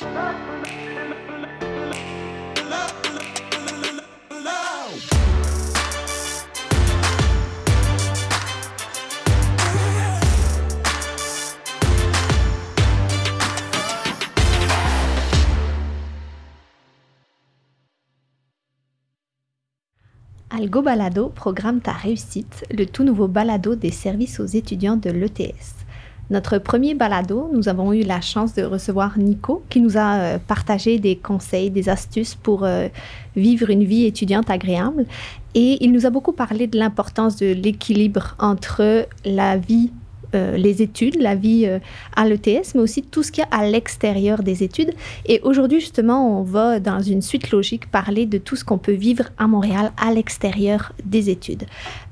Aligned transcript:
Algo 0.00 0.12
Balado 20.82 21.28
programme 21.28 21.80
ta 21.80 21.92
réussite, 21.92 22.64
le 22.70 22.86
tout 22.86 23.02
nouveau 23.02 23.26
balado 23.26 23.74
des 23.74 23.90
services 23.90 24.38
aux 24.38 24.46
étudiants 24.46 24.96
de 24.96 25.10
l'ETS. 25.10 25.87
Notre 26.30 26.58
premier 26.58 26.94
balado, 26.94 27.48
nous 27.54 27.70
avons 27.70 27.94
eu 27.94 28.02
la 28.02 28.20
chance 28.20 28.54
de 28.54 28.62
recevoir 28.62 29.18
Nico 29.18 29.62
qui 29.70 29.80
nous 29.80 29.96
a 29.96 30.16
euh, 30.16 30.38
partagé 30.38 30.98
des 30.98 31.16
conseils, 31.16 31.70
des 31.70 31.88
astuces 31.88 32.34
pour 32.34 32.64
euh, 32.64 32.88
vivre 33.34 33.70
une 33.70 33.84
vie 33.84 34.04
étudiante 34.04 34.50
agréable. 34.50 35.06
Et 35.54 35.82
il 35.82 35.90
nous 35.90 36.04
a 36.04 36.10
beaucoup 36.10 36.32
parlé 36.32 36.66
de 36.66 36.78
l'importance 36.78 37.36
de 37.36 37.52
l'équilibre 37.52 38.36
entre 38.38 39.06
la 39.24 39.56
vie 39.56 39.90
euh, 40.34 40.56
les 40.56 40.82
études, 40.82 41.20
la 41.20 41.34
vie 41.34 41.64
euh, 41.66 41.78
à 42.14 42.26
l'ETS, 42.28 42.74
mais 42.74 42.80
aussi 42.80 43.02
tout 43.02 43.22
ce 43.22 43.32
qu'il 43.32 43.44
y 43.44 43.54
a 43.54 43.58
à 43.58 43.66
l'extérieur 43.66 44.42
des 44.42 44.62
études. 44.62 44.92
Et 45.26 45.40
aujourd'hui, 45.42 45.80
justement, 45.80 46.38
on 46.40 46.42
va, 46.42 46.80
dans 46.80 47.00
une 47.00 47.22
suite 47.22 47.50
logique, 47.50 47.90
parler 47.90 48.26
de 48.26 48.38
tout 48.38 48.56
ce 48.56 48.64
qu'on 48.64 48.78
peut 48.78 48.92
vivre 48.92 49.24
à 49.38 49.46
Montréal 49.46 49.92
à 49.96 50.12
l'extérieur 50.12 50.92
des 51.04 51.30
études. 51.30 51.64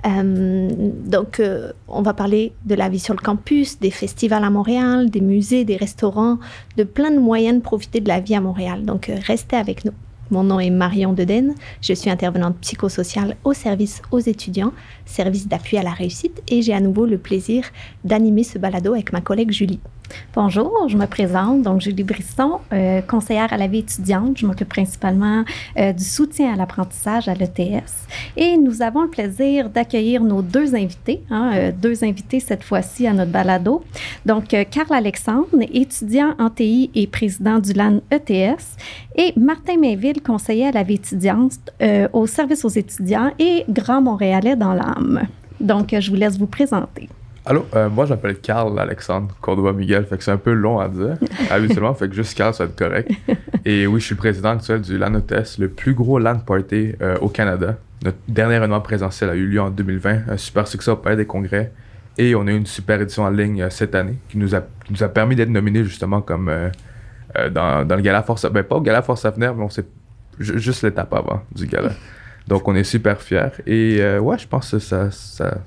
Euh, 0.06 0.70
donc, 1.04 1.42
on 1.88 2.02
va 2.02 2.14
parler 2.14 2.52
de 2.64 2.74
la 2.74 2.88
vie 2.88 3.00
sur 3.00 3.14
le 3.14 3.20
campus, 3.20 3.78
des 3.80 3.90
festivals 3.90 4.44
à 4.44 4.50
Montréal, 4.50 5.10
des 5.10 5.20
musées, 5.20 5.64
des 5.64 5.76
restaurants, 5.76 6.38
de 6.76 6.84
plein 6.84 7.10
de 7.10 7.18
moyens 7.18 7.56
de 7.56 7.62
profiter 7.62 8.00
de 8.00 8.08
la 8.08 8.20
vie 8.20 8.34
à 8.34 8.40
Montréal. 8.40 8.84
Donc, 8.84 9.10
restez 9.26 9.56
avec 9.56 9.84
nous. 9.84 9.92
Mon 10.30 10.42
nom 10.42 10.58
est 10.58 10.70
Marion 10.70 11.12
Deden. 11.12 11.54
Je 11.80 11.92
suis 11.92 12.10
intervenante 12.10 12.56
psychosociale 12.60 13.36
au 13.44 13.52
service 13.52 14.02
aux 14.10 14.18
étudiants, 14.18 14.72
service 15.04 15.46
d'appui 15.46 15.78
à 15.78 15.82
la 15.82 15.92
réussite, 15.92 16.42
et 16.48 16.62
j'ai 16.62 16.74
à 16.74 16.80
nouveau 16.80 17.06
le 17.06 17.18
plaisir 17.18 17.64
d'animer 18.04 18.42
ce 18.42 18.58
balado 18.58 18.92
avec 18.94 19.12
ma 19.12 19.20
collègue 19.20 19.52
Julie. 19.52 19.80
Bonjour, 20.34 20.86
je 20.88 20.96
me 20.96 21.06
présente. 21.06 21.62
Donc, 21.62 21.80
Julie 21.80 22.04
Brisson, 22.04 22.60
euh, 22.72 23.00
conseillère 23.00 23.52
à 23.52 23.56
la 23.56 23.66
vie 23.66 23.78
étudiante. 23.78 24.38
Je 24.38 24.46
m'occupe 24.46 24.68
principalement 24.68 25.44
euh, 25.78 25.92
du 25.92 26.04
soutien 26.04 26.52
à 26.52 26.56
l'apprentissage 26.56 27.28
à 27.28 27.34
l'ETS. 27.34 28.06
Et 28.36 28.56
nous 28.56 28.82
avons 28.82 29.02
le 29.02 29.08
plaisir 29.08 29.70
d'accueillir 29.70 30.22
nos 30.22 30.42
deux 30.42 30.74
invités, 30.74 31.22
hein, 31.30 31.52
euh, 31.54 31.72
deux 31.72 32.04
invités 32.04 32.40
cette 32.40 32.62
fois-ci 32.62 33.06
à 33.06 33.12
notre 33.12 33.32
balado. 33.32 33.82
Donc, 34.26 34.48
Carl 34.70 34.92
Alexandre, 34.92 35.46
étudiant 35.72 36.34
en 36.38 36.50
TI 36.50 36.90
et 36.94 37.06
président 37.06 37.58
du 37.58 37.72
LAN 37.72 38.00
ETS, 38.10 38.76
et 39.16 39.32
Martin 39.36 39.78
Mainville, 39.78 40.15
conseiller 40.20 40.66
à 40.66 40.72
la 40.72 40.82
vie 40.82 40.94
étudiante 40.94 41.70
au 42.12 42.26
service 42.26 42.64
aux 42.64 42.70
étudiants 42.70 43.32
et 43.38 43.64
Grand 43.68 44.02
Montréalais 44.02 44.56
dans 44.56 44.74
l'âme. 44.74 45.22
Donc, 45.60 45.94
je 45.98 46.10
vous 46.10 46.16
laisse 46.16 46.38
vous 46.38 46.46
présenter. 46.46 47.08
Allô, 47.48 47.64
euh, 47.76 47.88
moi 47.88 48.06
j'appelle 48.06 48.40
Carl 48.40 48.76
Alexandre 48.76 49.32
Cordova 49.40 49.72
Miguel, 49.72 50.04
fait 50.04 50.18
que 50.18 50.24
c'est 50.24 50.32
un 50.32 50.36
peu 50.36 50.52
long 50.52 50.80
à 50.80 50.88
dire 50.88 51.16
habituellement, 51.50 51.94
fait 51.94 52.08
que 52.08 52.14
juste 52.14 52.36
Carl 52.36 52.52
ça 52.52 52.64
va 52.64 52.70
être 52.70 52.76
correct. 52.76 53.08
Et 53.64 53.86
oui, 53.86 54.00
je 54.00 54.06
suis 54.06 54.14
le 54.16 54.18
président 54.18 54.50
actuel 54.50 54.80
du 54.80 54.98
LAN 54.98 55.12
le 55.12 55.68
plus 55.68 55.94
gros 55.94 56.18
LAN 56.18 56.40
party 56.40 56.94
euh, 57.00 57.16
au 57.20 57.28
Canada. 57.28 57.76
Notre 58.02 58.18
dernier 58.26 58.56
événement 58.56 58.80
présentiel 58.80 59.30
a 59.30 59.36
eu 59.36 59.46
lieu 59.46 59.60
en 59.60 59.70
2020, 59.70 60.22
un 60.28 60.36
super 60.36 60.66
succès 60.66 60.90
au 60.90 60.96
Palais 60.96 61.14
des 61.14 61.24
Congrès. 61.24 61.72
Et 62.18 62.34
on 62.34 62.48
a 62.48 62.50
eu 62.50 62.56
une 62.56 62.66
super 62.66 63.00
édition 63.00 63.22
en 63.22 63.30
ligne 63.30 63.62
euh, 63.62 63.70
cette 63.70 63.94
année 63.94 64.18
qui 64.28 64.38
nous 64.38 64.56
a, 64.56 64.62
nous 64.90 65.04
a 65.04 65.08
permis 65.08 65.36
d'être 65.36 65.50
nominés 65.50 65.84
justement 65.84 66.20
comme 66.22 66.50
dans, 67.52 67.86
dans, 67.86 67.96
le 67.96 68.02
gala 68.02 68.24
Force 68.24 68.50
Ben 68.50 68.64
pas 68.64 68.74
au 68.74 68.80
gala 68.80 69.02
Force 69.02 69.24
Avenir, 69.24 69.54
mais 69.54 69.62
on 69.62 69.70
sait 69.70 69.84
juste 70.38 70.82
l'étape 70.82 71.12
avant 71.14 71.42
du 71.54 71.66
gala. 71.66 71.92
Donc 72.48 72.68
on 72.68 72.74
est 72.74 72.84
super 72.84 73.20
fiers. 73.20 73.50
Et 73.66 74.18
ouais, 74.18 74.38
je 74.38 74.46
pense 74.46 74.70
que 74.70 74.78
ça, 74.78 75.10
ça 75.10 75.58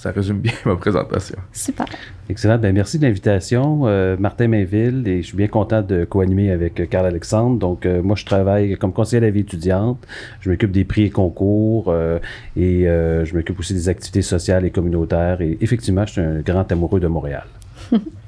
ça 0.00 0.12
résume 0.12 0.38
bien 0.38 0.52
ma 0.64 0.76
présentation. 0.76 1.36
Super. 1.52 1.84
Excellent. 2.30 2.56
Ben, 2.56 2.72
merci 2.72 2.98
de 2.98 3.04
l'invitation. 3.04 3.82
Euh, 3.84 4.16
Martin 4.18 4.48
Mainville, 4.48 5.06
et 5.06 5.20
je 5.20 5.26
suis 5.26 5.36
bien 5.36 5.48
content 5.48 5.82
de 5.82 6.06
co-animer 6.06 6.50
avec 6.50 6.88
Carl 6.88 7.04
Alexandre. 7.04 7.58
Donc, 7.58 7.84
euh, 7.84 8.02
moi, 8.02 8.16
je 8.16 8.24
travaille 8.24 8.78
comme 8.78 8.94
conseiller 8.94 9.18
à 9.18 9.26
la 9.26 9.30
vie 9.30 9.40
étudiante. 9.40 10.06
Je 10.40 10.48
m'occupe 10.48 10.70
des 10.70 10.84
prix 10.84 11.02
et 11.02 11.10
concours 11.10 11.86
euh, 11.88 12.18
et 12.56 12.84
je 12.84 13.34
m'occupe 13.34 13.58
aussi 13.58 13.74
des 13.74 13.90
activités 13.90 14.22
sociales 14.22 14.64
et 14.64 14.70
communautaires. 14.70 15.42
Et 15.42 15.58
effectivement, 15.60 16.06
je 16.06 16.12
suis 16.12 16.20
un 16.22 16.40
grand 16.40 16.70
amoureux 16.72 17.00
de 17.00 17.06
Montréal. 17.06 17.44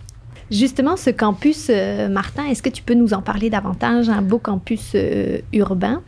Justement, 0.53 0.97
ce 0.97 1.11
campus, 1.11 1.71
Martin, 2.11 2.45
est-ce 2.47 2.63
que 2.63 2.69
tu 2.69 2.83
peux 2.83 2.95
nous 2.95 3.15
en 3.15 3.23
parler 3.23 3.51
davantage? 3.51 4.09
Un 4.09 4.23
beau 4.23 4.39
campus 4.39 4.95
urbain? 5.53 6.03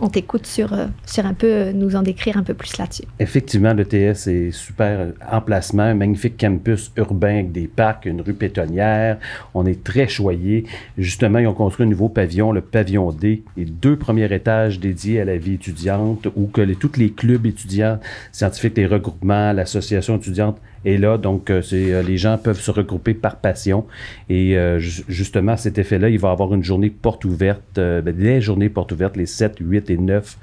On 0.00 0.08
t'écoute 0.08 0.46
sur, 0.46 0.72
euh, 0.72 0.86
un 1.18 1.34
peu 1.34 1.46
euh, 1.46 1.72
nous 1.72 1.94
en 1.94 2.02
décrire 2.02 2.36
un 2.36 2.42
peu 2.42 2.52
plus 2.52 2.76
là-dessus. 2.78 3.04
Effectivement, 3.20 3.72
l'ETS 3.72 4.26
est 4.26 4.50
super 4.50 5.12
emplacement, 5.30 5.84
un 5.84 5.94
magnifique 5.94 6.36
campus 6.38 6.90
urbain 6.96 7.34
avec 7.34 7.52
des 7.52 7.68
parcs, 7.68 8.06
une 8.06 8.20
rue 8.20 8.34
pétonnière. 8.34 9.18
On 9.54 9.64
est 9.66 9.84
très 9.84 10.08
choyé. 10.08 10.64
Justement, 10.98 11.38
ils 11.38 11.46
ont 11.46 11.54
construit 11.54 11.86
un 11.86 11.88
nouveau 11.88 12.08
pavillon, 12.08 12.50
le 12.50 12.60
pavillon 12.60 13.12
D, 13.12 13.44
et 13.56 13.64
deux 13.64 13.96
premiers 13.96 14.32
étages 14.34 14.80
dédiés 14.80 15.20
à 15.20 15.24
la 15.24 15.36
vie 15.36 15.54
étudiante 15.54 16.26
où 16.34 16.48
que 16.48 16.60
les, 16.60 16.74
tous 16.74 16.96
les 16.96 17.10
clubs 17.10 17.46
étudiants, 17.46 18.00
scientifiques, 18.32 18.76
les 18.76 18.86
regroupements, 18.86 19.52
l'association 19.52 20.16
étudiante 20.16 20.58
est 20.84 20.96
là. 20.96 21.18
Donc, 21.18 21.50
euh, 21.50 21.62
c'est, 21.62 22.02
les 22.02 22.16
gens 22.16 22.38
peuvent 22.38 22.60
se 22.60 22.70
regrouper 22.70 23.14
par 23.14 23.36
passion. 23.36 23.84
Et 24.28 24.56
justement, 24.78 25.52
à 25.52 25.56
cet 25.56 25.78
effet-là, 25.78 26.08
il 26.08 26.18
va 26.18 26.28
y 26.28 26.32
avoir 26.32 26.54
une 26.54 26.64
journée 26.64 26.90
porte 26.90 27.24
ouverte, 27.24 27.62
ben, 27.76 28.02
des 28.12 28.40
journées 28.40 28.68
porte 28.68 28.92
ouvertes 28.92 29.16
les 29.16 29.26
7, 29.26 29.56
8 29.60 29.90
et 29.90 29.98
9 29.98 30.38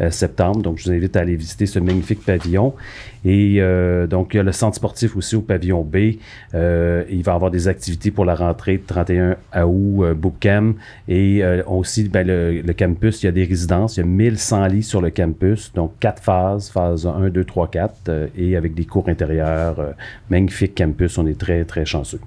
euh, 0.00 0.10
septembre. 0.10 0.62
Donc, 0.62 0.78
je 0.78 0.84
vous 0.84 0.92
invite 0.92 1.16
à 1.16 1.20
aller 1.20 1.36
visiter 1.36 1.66
ce 1.66 1.78
magnifique 1.78 2.24
pavillon. 2.24 2.74
Et 3.24 3.56
euh, 3.58 4.06
donc, 4.06 4.34
il 4.34 4.36
y 4.36 4.40
a 4.40 4.42
le 4.42 4.52
centre 4.52 4.76
sportif 4.76 5.16
aussi 5.16 5.36
au 5.36 5.40
pavillon 5.40 5.82
B. 5.82 6.16
Euh, 6.54 7.04
il 7.10 7.22
va 7.22 7.34
avoir 7.34 7.50
des 7.50 7.68
activités 7.68 8.10
pour 8.10 8.24
la 8.24 8.34
rentrée 8.34 8.78
de 8.78 8.82
31 8.86 9.36
août, 9.64 10.12
bootcamp. 10.14 10.74
Et 11.08 11.42
aussi, 11.66 12.08
ben, 12.08 12.26
le, 12.26 12.72
campus, 12.72 13.22
il 13.22 13.26
y 13.26 13.28
a 13.28 13.32
des 13.32 13.44
résidences. 13.44 13.96
Il 13.96 14.00
y 14.00 14.02
a 14.02 14.06
1100 14.06 14.66
lits 14.66 14.82
sur 14.82 15.00
le 15.00 15.10
campus. 15.10 15.72
Donc, 15.74 15.92
quatre 15.98 16.22
phases, 16.22 16.70
phase 16.70 17.06
1, 17.06 17.30
2, 17.30 17.44
3, 17.44 17.68
4. 17.68 18.10
et 18.36 18.56
avec 18.56 18.74
des 18.74 18.84
cours 18.84 19.08
intérieurs. 19.08 19.85
Magnifique 20.30 20.76
campus. 20.76 21.18
On 21.18 21.26
est 21.26 21.38
très, 21.38 21.64
très 21.64 21.84
chanceux. 21.84 22.20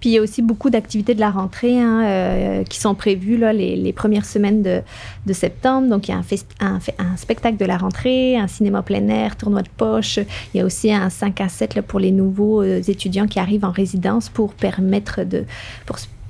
Puis 0.00 0.10
il 0.10 0.12
y 0.14 0.18
a 0.18 0.22
aussi 0.22 0.40
beaucoup 0.40 0.70
d'activités 0.70 1.14
de 1.14 1.20
la 1.20 1.30
rentrée 1.30 1.78
hein, 1.78 2.02
euh, 2.04 2.64
qui 2.64 2.80
sont 2.80 2.94
prévues 2.94 3.36
là, 3.36 3.52
les, 3.52 3.92
premières 3.92 4.24
semaines 4.24 4.62
de, 4.62 5.32
septembre. 5.32 5.88
Donc 5.88 6.08
il 6.08 6.12
y 6.12 6.14
a 6.14 6.22
un, 6.60 7.16
spectacle 7.16 7.58
de 7.58 7.64
la 7.66 7.76
rentrée, 7.76 8.36
un 8.36 8.48
cinéma 8.48 8.82
plein 8.82 9.06
air, 9.08 9.36
tournoi 9.36 9.62
de 9.62 9.68
poche. 9.68 10.18
Il 10.54 10.58
y 10.58 10.60
a 10.60 10.64
aussi 10.64 10.90
un 10.90 11.10
5 11.10 11.40
à 11.42 11.48
7 11.48 11.74
là, 11.74 11.82
pour 11.82 12.00
les 12.00 12.12
nouveaux 12.12 12.62
euh, 12.62 12.80
étudiants 12.88 13.26
qui 13.26 13.38
arrivent 13.38 13.64
en 13.64 13.72
résidence 13.72 14.28
pour 14.28 14.54
permettre 14.54 15.22
de... 15.24 15.44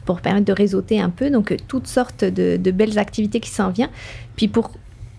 Pour 0.06 0.20
permettre 0.20 0.46
de 0.46 0.52
réseauter 0.52 0.98
un 0.98 1.10
peu. 1.10 1.30
Donc, 1.30 1.54
toutes 1.68 1.86
sortes 1.86 2.24
de, 2.24 2.56
de 2.56 2.70
belles 2.72 2.98
activités 2.98 3.38
qui 3.38 3.50
s'en 3.50 3.70
viennent. 3.70 3.90
Puis, 4.34 4.48
pour 4.48 4.72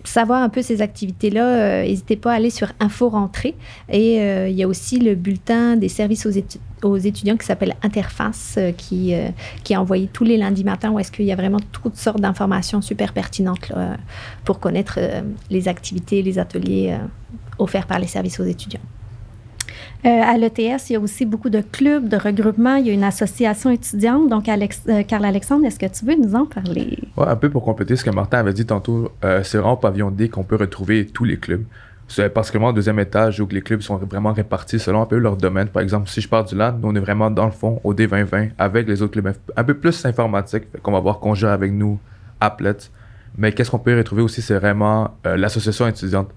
savoir 0.07 0.41
un 0.41 0.49
peu 0.49 0.61
ces 0.61 0.81
activités-là, 0.81 1.45
euh, 1.45 1.83
n'hésitez 1.83 2.15
pas 2.15 2.31
à 2.31 2.35
aller 2.35 2.49
sur 2.49 2.71
Info 2.79 3.09
Rentrée. 3.09 3.55
Et 3.89 4.21
euh, 4.21 4.47
il 4.47 4.55
y 4.55 4.63
a 4.63 4.67
aussi 4.67 4.99
le 4.99 5.15
bulletin 5.15 5.75
des 5.75 5.89
services 5.89 6.25
aux, 6.83 6.97
étudiants 6.97 7.37
qui 7.37 7.45
s'appelle 7.45 7.75
Interface, 7.83 8.55
euh, 8.57 8.71
qui, 8.71 9.13
qui 9.63 9.73
est 9.73 9.77
envoyé 9.77 10.07
tous 10.11 10.23
les 10.23 10.37
lundis 10.37 10.63
matins, 10.63 10.91
où 10.91 10.99
est-ce 10.99 11.11
qu'il 11.11 11.25
y 11.25 11.31
a 11.31 11.35
vraiment 11.35 11.59
toutes 11.71 11.97
sortes 11.97 12.19
d'informations 12.19 12.81
super 12.81 13.13
pertinentes 13.13 13.71
pour 14.45 14.59
connaître 14.59 14.99
les 15.49 15.67
activités, 15.67 16.21
les 16.21 16.39
ateliers 16.39 16.97
offerts 17.59 17.87
par 17.87 17.99
les 17.99 18.07
services 18.07 18.39
aux 18.39 18.45
étudiants. 18.45 18.81
Euh, 20.03 20.09
à 20.09 20.35
l'ETS, 20.35 20.89
il 20.89 20.93
y 20.93 20.95
a 20.95 20.99
aussi 20.99 21.25
beaucoup 21.25 21.51
de 21.51 21.61
clubs, 21.61 22.07
de 22.07 22.17
regroupements. 22.17 22.75
Il 22.75 22.87
y 22.87 22.89
a 22.89 22.93
une 22.93 23.03
association 23.03 23.69
étudiante. 23.69 24.29
Donc, 24.29 24.49
Alex, 24.49 24.81
euh, 24.89 25.03
Carl 25.03 25.23
Alexandre, 25.23 25.65
est-ce 25.65 25.77
que 25.77 25.85
tu 25.85 26.05
veux 26.05 26.15
nous 26.15 26.33
en 26.33 26.47
parler? 26.47 26.97
Oui, 27.15 27.25
un 27.27 27.35
peu 27.35 27.51
pour 27.51 27.63
compléter 27.63 27.95
ce 27.95 28.03
que 28.03 28.09
Martin 28.09 28.39
avait 28.39 28.53
dit 28.53 28.65
tantôt. 28.65 29.11
Euh, 29.23 29.43
c'est 29.43 29.59
vraiment 29.59 29.73
au 29.73 29.77
pavillon 29.77 30.09
D 30.09 30.29
qu'on 30.29 30.43
peut 30.43 30.55
retrouver 30.55 31.05
tous 31.05 31.23
les 31.23 31.37
clubs. 31.37 31.63
C'est 32.07 32.29
particulièrement 32.29 32.69
au 32.69 32.73
deuxième 32.73 32.99
étage 32.99 33.39
où 33.39 33.47
les 33.51 33.61
clubs 33.61 33.81
sont 33.81 33.97
vraiment 33.97 34.33
répartis 34.33 34.79
selon 34.79 35.03
un 35.03 35.05
peu 35.05 35.17
leur 35.17 35.37
domaine. 35.37 35.67
Par 35.67 35.83
exemple, 35.83 36.09
si 36.09 36.19
je 36.19 36.27
pars 36.27 36.43
du 36.43 36.55
LAN, 36.55 36.73
nous, 36.81 36.89
on 36.89 36.95
est 36.95 36.99
vraiment 36.99 37.29
dans 37.29 37.45
le 37.45 37.51
fond 37.51 37.79
au 37.83 37.93
D2020 37.93 38.49
avec 38.57 38.87
les 38.87 39.01
autres 39.01 39.13
clubs 39.13 39.33
un 39.55 39.63
peu 39.63 39.75
plus 39.75 40.03
informatiques. 40.05 40.63
qu'on 40.81 40.91
va 40.91 40.99
voir 40.99 41.19
Conjure 41.19 41.49
avec 41.49 41.71
nous, 41.71 41.99
Applet. 42.41 42.75
Mais 43.37 43.53
qu'est-ce 43.53 43.71
qu'on 43.71 43.79
peut 43.79 43.95
retrouver 43.95 44.23
aussi, 44.23 44.41
c'est 44.41 44.55
vraiment 44.55 45.15
l'association 45.23 45.87
étudiante. 45.87 46.29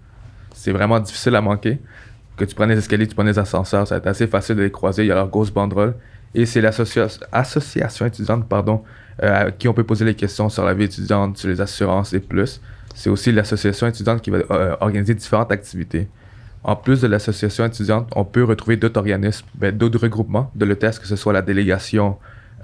C'est 0.55 0.71
vraiment 0.71 1.01
difficile 1.01 1.35
à 1.35 1.41
manquer 1.41 1.81
que 2.37 2.45
tu 2.45 2.55
prennes 2.55 2.71
les 2.71 2.79
escaliers, 2.79 3.07
tu 3.07 3.15
prennes 3.15 3.27
les 3.27 3.39
ascenseurs, 3.39 3.87
ça 3.87 3.95
va 3.95 3.99
être 3.99 4.07
assez 4.07 4.27
facile 4.27 4.57
de 4.57 4.63
les 4.63 4.71
croiser. 4.71 5.05
Il 5.05 5.09
y 5.09 5.13
a 5.13 5.15
leur 5.15 5.29
grosse 5.29 5.51
banderole. 5.51 5.95
Et 6.35 6.47
c'est 6.47 6.61
l'association 6.61 8.07
étudiante, 8.07 8.49
pardon, 8.49 8.83
euh, 9.23 9.47
à 9.47 9.51
qui 9.53 9.69
on 9.69 9.73
peut 9.73 9.85
poser 9.85 10.05
les 10.05 10.15
questions 10.15 10.49
sur 10.49 10.65
la 10.65 10.75
vie 10.75 10.85
étudiante, 10.85 11.39
sur 11.39 11.49
les 11.49 11.61
assurances 11.61 12.13
et 12.13 12.19
plus. 12.19 12.61
C'est 12.95 13.09
aussi 13.09 13.31
l'association 13.31 13.87
étudiante 13.87 14.21
qui 14.21 14.31
va 14.31 14.39
euh, 14.51 14.77
organiser 14.81 15.15
différentes 15.15 15.53
activités. 15.53 16.09
En 16.65 16.75
plus 16.77 17.01
de 17.03 17.07
l'association 17.07 17.67
étudiante, 17.67 18.11
on 18.17 18.25
peut 18.25 18.43
retrouver 18.43 18.77
d'autres 18.77 18.99
organismes, 18.99 19.47
ben, 19.55 19.77
d'autres 19.77 20.01
regroupements 20.01 20.51
de 20.55 20.65
l'ETS, 20.65 20.99
que 20.99 21.07
ce 21.07 21.15
soit 21.15 21.33
la 21.33 21.43
délégation 21.43 22.17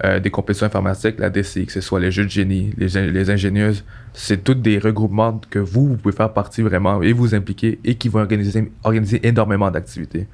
euh, 0.03 0.19
des 0.19 0.31
compétitions 0.31 0.65
informatiques, 0.65 1.19
la 1.19 1.29
DCI, 1.29 1.67
que 1.67 1.71
ce 1.71 1.81
soit 1.81 1.99
les 1.99 2.09
jeux 2.09 2.23
de 2.23 2.29
génie, 2.29 2.73
les, 2.75 3.29
ingénieuses, 3.29 3.83
c'est 4.13 4.43
tous 4.43 4.55
des 4.55 4.79
regroupements 4.79 5.39
que 5.49 5.59
vous, 5.59 5.89
vous 5.89 5.97
pouvez 5.97 6.15
faire 6.15 6.33
partie 6.33 6.63
vraiment 6.63 7.03
et 7.03 7.13
vous 7.13 7.35
impliquer 7.35 7.77
et 7.83 7.95
qui 7.95 8.09
vont 8.09 8.21
organiser, 8.21 9.19
énormément 9.21 9.69
d'activités. 9.69 10.27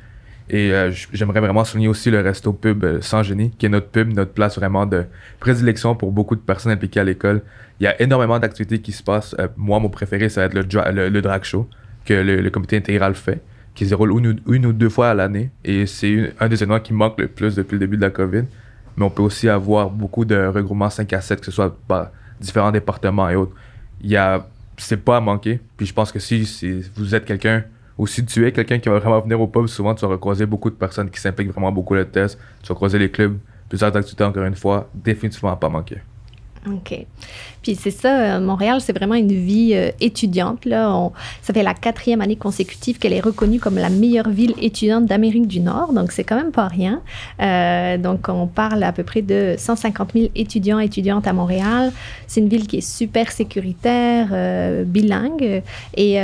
Et 0.49 0.71
euh, 0.71 0.91
j'aimerais 1.11 1.41
vraiment 1.41 1.65
souligner 1.65 1.89
aussi 1.89 2.09
le 2.09 2.21
resto 2.21 2.53
pub 2.53 2.85
euh, 2.85 3.01
Sans 3.01 3.23
Génie, 3.23 3.51
qui 3.57 3.65
est 3.65 3.69
notre 3.69 3.89
pub, 3.89 4.13
notre 4.13 4.31
place 4.31 4.57
vraiment 4.57 4.85
de 4.85 5.03
prédilection 5.41 5.95
pour 5.95 6.13
beaucoup 6.13 6.37
de 6.37 6.41
personnes 6.41 6.71
impliquées 6.71 7.01
à 7.01 7.03
l'école. 7.03 7.41
Il 7.81 7.83
y 7.83 7.87
a 7.87 8.01
énormément 8.01 8.39
d'activités 8.39 8.79
qui 8.79 8.93
se 8.93 9.03
passent. 9.03 9.35
moi, 9.57 9.79
mon 9.79 9.89
préféré, 9.89 10.29
ça 10.29 10.41
va 10.41 10.45
être 10.45 10.53
le, 10.53 11.21
drag 11.21 11.43
show 11.43 11.67
que 12.05 12.13
le, 12.13 12.49
comité 12.51 12.77
intégral 12.77 13.15
fait, 13.15 13.41
qui 13.75 13.83
se 13.83 13.89
déroule 13.89 14.11
une, 14.11 14.39
une 14.47 14.65
ou 14.65 14.71
deux 14.71 14.87
fois 14.87 15.09
à 15.09 15.13
l'année. 15.13 15.49
Et 15.65 15.85
c'est 15.87 16.33
un 16.39 16.47
des 16.47 16.55
événements 16.55 16.79
qui 16.79 16.93
manque 16.93 17.19
le 17.19 17.27
plus 17.27 17.55
depuis 17.55 17.73
le 17.73 17.79
début 17.79 17.97
de 17.97 18.01
la 18.03 18.11
COVID 18.11 18.45
mais 18.97 19.05
on 19.05 19.09
peut 19.09 19.21
aussi 19.21 19.47
avoir 19.47 19.89
beaucoup 19.89 20.25
de 20.25 20.35
regroupements 20.47 20.89
5 20.89 21.13
à 21.13 21.21
7, 21.21 21.39
que 21.39 21.45
ce 21.45 21.51
soit 21.51 21.75
par 21.87 22.09
différents 22.41 22.71
départements 22.71 23.29
et 23.29 23.35
autres. 23.35 23.53
Il 24.01 24.09
y 24.09 24.17
a, 24.17 24.45
c'est 24.77 24.97
pas 24.97 25.17
à 25.17 25.19
manquer. 25.21 25.61
Puis 25.77 25.85
je 25.85 25.93
pense 25.93 26.11
que 26.11 26.19
si, 26.19 26.45
si 26.45 26.81
vous 26.95 27.13
êtes 27.13 27.25
quelqu'un, 27.25 27.63
ou 27.97 28.07
si 28.07 28.25
tu 28.25 28.45
es 28.45 28.51
quelqu'un 28.51 28.79
qui 28.79 28.89
va 28.89 28.99
vraiment 28.99 29.21
venir 29.21 29.39
au 29.39 29.47
pub, 29.47 29.67
souvent 29.67 29.95
tu 29.95 30.01
vas 30.01 30.11
recroiser 30.11 30.45
beaucoup 30.45 30.69
de 30.69 30.75
personnes 30.75 31.09
qui 31.09 31.19
s'impliquent 31.19 31.51
vraiment 31.51 31.71
beaucoup 31.71 31.93
le 31.93 32.05
test. 32.05 32.39
Tu 32.61 32.69
vas 32.69 32.75
croiser 32.75 32.99
les 32.99 33.09
clubs, 33.09 33.37
plusieurs 33.69 33.95
activités 33.95 34.23
encore 34.23 34.43
une 34.43 34.55
fois, 34.55 34.89
définitivement 34.93 35.51
à 35.51 35.55
pas 35.55 35.69
manquer. 35.69 35.97
OK. 36.73 37.05
Puis 37.61 37.75
c'est 37.75 37.91
ça, 37.91 38.19
euh, 38.19 38.39
Montréal, 38.39 38.79
c'est 38.81 38.93
vraiment 38.93 39.15
une 39.15 39.31
vie 39.31 39.71
euh, 39.73 39.91
étudiante. 39.99 40.65
Là. 40.65 41.11
ça 41.41 41.53
fait 41.53 41.63
la 41.63 41.73
quatrième 41.73 42.21
année 42.21 42.35
consécutive 42.35 42.97
qu'elle 42.97 43.13
est 43.13 43.19
reconnue 43.19 43.59
comme 43.59 43.75
la 43.75 43.89
meilleure 43.89 44.29
ville 44.29 44.53
étudiante 44.61 45.05
d'Amérique 45.05 45.47
du 45.47 45.59
Nord, 45.59 45.93
donc 45.93 46.11
c'est 46.11 46.23
quand 46.23 46.35
même 46.35 46.51
pas 46.51 46.67
rien. 46.67 47.01
Euh, 47.41 47.97
donc 47.97 48.29
on 48.29 48.47
parle 48.47 48.83
à 48.83 48.91
peu 48.91 49.03
près 49.03 49.21
de 49.21 49.55
150 49.57 50.13
000 50.13 50.25
étudiants 50.35 50.79
et 50.79 50.85
étudiantes 50.85 51.27
à 51.27 51.33
Montréal. 51.33 51.91
C'est 52.27 52.41
une 52.41 52.49
ville 52.49 52.67
qui 52.67 52.77
est 52.77 52.87
super 52.87 53.31
sécuritaire, 53.31 54.27
bilingue 54.85 55.61
et 55.95 56.19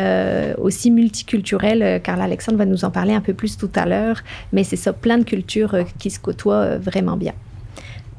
aussi 0.58 0.92
multiculturelle. 0.92 2.02
Carl 2.04 2.22
Alexandre 2.22 2.58
va 2.58 2.66
nous 2.66 2.86
en 2.86 2.92
parler 2.92 3.14
un 3.14 3.22
peu 3.22 3.34
plus 3.34 3.58
tout 3.58 3.72
à 3.76 3.86
l'heure, 3.86 4.22
mais 4.52 4.64
c'est 4.64 4.76
ça, 4.76 4.94
plein 4.94 5.18
de 5.18 5.24
cultures 5.24 5.76
qui 6.00 6.10
se 6.10 6.20
côtoient 6.20 6.78
vraiment 6.78 7.18
bien. 7.18 7.34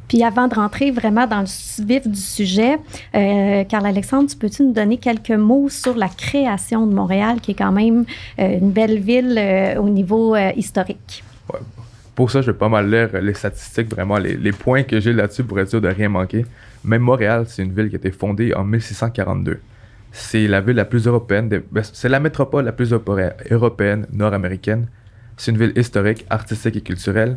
Puis 0.09 0.23
avant 0.23 0.49
de 0.49 0.55
rentrer 0.55 0.91
vraiment 0.91 1.27
dans 1.27 1.41
le 1.41 1.85
vif 1.85 2.07
du 2.07 2.21
sujet, 2.21 2.79
euh, 3.15 3.65
Alexandre, 3.73 4.31
peux-tu 4.39 4.65
nous 4.65 4.73
donner 4.73 4.99
quelques 4.99 5.31
mots 5.31 5.69
sur 5.69 5.97
la 5.97 6.09
création 6.09 6.87
de 6.87 6.95
Montréal, 6.95 7.41
qui 7.41 7.53
est 7.53 7.57
quand 7.57 7.73
même 7.73 8.05
euh, 8.39 8.59
une 8.59 8.71
belle 8.71 8.99
ville 8.99 9.37
euh, 9.39 9.77
au 9.77 9.89
niveau 9.89 10.37
historique? 10.57 11.25
Pour 12.15 12.31
ça, 12.31 12.43
je 12.43 12.51
vais 12.51 12.57
pas 12.57 12.69
mal 12.69 12.89
lire 12.89 13.09
les 13.21 13.35
statistiques, 13.35 13.91
vraiment 13.91 14.19
les, 14.19 14.53
points 14.53 14.85
que 14.85 15.01
j'ai 15.01 15.13
là-dessus 15.13 15.43
pour 15.43 15.59
être 15.59 15.69
sûr 15.69 15.81
de 15.81 15.89
rien 15.89 16.09
manquer. 16.09 16.47
Même 16.85 17.03
Montréal, 17.03 17.45
c'est 17.49 17.63
une 17.63 17.73
ville 17.73 17.89
qui 17.89 17.97
a 17.97 17.99
été 17.99 18.13
fondée 18.13 18.55
en 18.55 18.63
1642. 18.63 19.59
C'est 20.13 20.47
la 20.47 20.61
ville 20.61 20.77
la 20.77 20.85
plus 20.85 21.09
européenne, 21.09 21.49
ben, 21.49 21.83
c'est 21.83 22.09
la 22.09 22.21
métropole 22.21 22.65
la 22.65 22.73
plus 22.73 22.93
européenne 23.51 24.07
nord-américaine. 24.13 24.87
C'est 25.37 25.51
une 25.51 25.59
ville 25.59 25.73
historique, 25.77 26.25
artistique 26.31 26.77
et 26.77 26.81
culturelle 26.83 27.37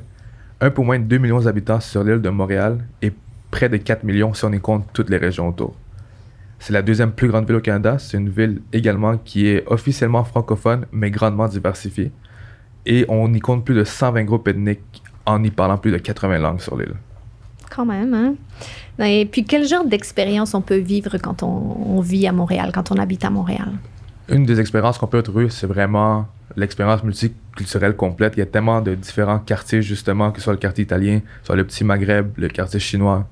un 0.59 0.69
peu 0.69 0.81
moins 0.81 0.99
de 0.99 1.05
2 1.05 1.17
millions 1.17 1.41
d'habitants 1.41 1.79
sur 1.79 2.03
l'île 2.03 2.21
de 2.21 2.29
Montréal 2.29 2.79
et 3.01 3.11
près 3.51 3.69
de 3.69 3.77
4 3.77 4.03
millions 4.03 4.33
si 4.33 4.45
on 4.45 4.51
y 4.51 4.59
compte 4.59 4.85
toutes 4.93 5.09
les 5.09 5.17
régions 5.17 5.47
autour. 5.49 5.75
C'est 6.59 6.73
la 6.73 6.81
deuxième 6.81 7.11
plus 7.11 7.27
grande 7.27 7.45
ville 7.45 7.57
au 7.57 7.61
Canada. 7.61 7.97
C'est 7.99 8.17
une 8.17 8.29
ville 8.29 8.61
également 8.73 9.17
qui 9.17 9.47
est 9.47 9.63
officiellement 9.67 10.23
francophone, 10.23 10.85
mais 10.91 11.11
grandement 11.11 11.47
diversifiée. 11.47 12.11
Et 12.85 13.05
on 13.09 13.31
y 13.33 13.39
compte 13.39 13.63
plus 13.63 13.75
de 13.75 13.83
120 13.83 14.23
groupes 14.23 14.47
ethniques 14.47 15.03
en 15.25 15.43
y 15.43 15.51
parlant 15.51 15.77
plus 15.77 15.91
de 15.91 15.97
80 15.97 16.39
langues 16.39 16.61
sur 16.61 16.77
l'île. 16.77 16.95
Quand 17.69 17.85
même, 17.85 18.13
hein? 18.13 18.35
Et 19.05 19.25
puis, 19.25 19.43
quel 19.43 19.67
genre 19.67 19.85
d'expérience 19.85 20.55
on 20.55 20.61
peut 20.61 20.77
vivre 20.77 21.17
quand 21.17 21.43
on, 21.43 21.99
vit 21.99 22.27
à 22.27 22.31
Montréal, 22.31 22.71
quand 22.73 22.91
on 22.91 22.95
habite 22.95 23.23
à 23.25 23.29
Montréal? 23.29 23.73
Une 24.29 24.45
des 24.45 24.59
expériences 24.59 24.97
qu'on 24.97 25.07
peut 25.07 25.21
trouver, 25.21 25.49
c'est 25.49 25.67
vraiment 25.67 26.27
l'expérience 26.55 27.03
multiculturelle 27.03 27.95
complète. 27.95 28.33
Il 28.35 28.39
y 28.39 28.43
a 28.43 28.47
tellement 28.47 28.81
de 28.81 28.95
différents 28.95 29.39
quartiers, 29.39 29.81
justement, 29.81 30.31
que 30.31 30.39
ce 30.39 30.45
soit 30.45 30.53
le 30.53 30.59
quartier 30.59 30.83
italien, 30.83 31.21
soit 31.43 31.55
le 31.55 31.65
petit 31.65 31.83
Maghreb, 31.83 32.31
le 32.37 32.47
quartier 32.47 32.79
chinois. 32.79 33.27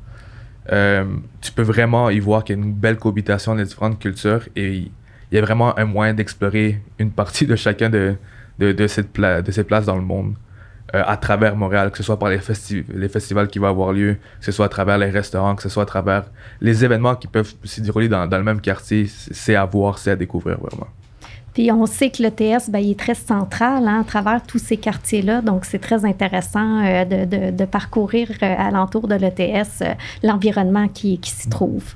Euh, 0.71 1.05
tu 1.41 1.51
peux 1.51 1.61
vraiment 1.61 2.09
y 2.09 2.19
voir 2.19 2.43
qu'il 2.43 2.57
y 2.57 2.59
a 2.59 2.63
une 2.63 2.73
belle 2.73 2.97
cohabitation 2.97 3.55
des 3.55 3.65
différentes 3.65 3.99
cultures 3.99 4.41
et 4.55 4.77
il 4.77 4.91
y 5.31 5.37
a 5.37 5.41
vraiment 5.41 5.77
un 5.77 5.85
moyen 5.85 6.13
d'explorer 6.13 6.81
une 6.97 7.11
partie 7.11 7.45
de 7.45 7.55
chacun 7.55 7.89
de, 7.89 8.15
ces 8.87 9.03
places 9.63 9.85
dans 9.85 9.95
le 9.95 10.01
monde 10.01 10.33
euh, 10.95 11.03
à 11.05 11.17
travers 11.17 11.55
Montréal, 11.55 11.91
que 11.91 11.97
ce 11.97 12.03
soit 12.03 12.17
par 12.17 12.29
les, 12.29 12.39
les 12.93 13.09
festivals 13.09 13.47
qui 13.47 13.59
vont 13.59 13.67
avoir 13.67 13.93
lieu, 13.93 14.17
que 14.39 14.45
ce 14.45 14.51
soit 14.51 14.65
à 14.65 14.69
travers 14.69 14.97
les 14.97 15.09
restaurants, 15.09 15.55
que 15.55 15.61
ce 15.61 15.69
soit 15.69 15.83
à 15.83 15.87
travers 15.87 16.25
les 16.61 16.83
événements 16.83 17.15
qui 17.15 17.27
peuvent 17.27 17.53
se 17.63 17.81
dérouler 17.81 18.07
dans 18.07 18.25
le 18.25 18.43
même 18.43 18.61
quartier. 18.61 19.07
C'est 19.07 19.55
à 19.55 19.65
voir, 19.65 19.99
c'est 19.99 20.11
à 20.11 20.15
découvrir 20.15 20.59
vraiment. 20.59 20.87
Puis 21.55 21.71
on 21.71 21.85
sait 21.85 22.09
que 22.09 22.21
l'ETS, 22.21 22.69
ben, 22.69 22.79
il 22.79 22.91
est 22.91 22.99
très 22.99 23.15
central 23.15 23.87
hein, 23.87 24.01
à 24.01 24.03
travers 24.03 24.43
tous 24.43 24.59
ces 24.59 24.75
quartiers-là. 24.75 25.41
Donc, 25.41 25.63
c'est 25.63 25.79
très 25.79 26.03
intéressant 26.03 26.83
euh, 26.83 27.05
de, 27.05 27.51
de, 27.51 27.65
parcourir 27.65 28.29
euh, 28.43 28.55
alentour 28.57 29.07
de 29.07 29.15
l'ETS 29.15 29.81
euh, 29.81 29.93
l'environnement 30.21 30.89
qui, 30.89 31.17
qui 31.17 31.31
s'y 31.31 31.49
trouve. 31.49 31.95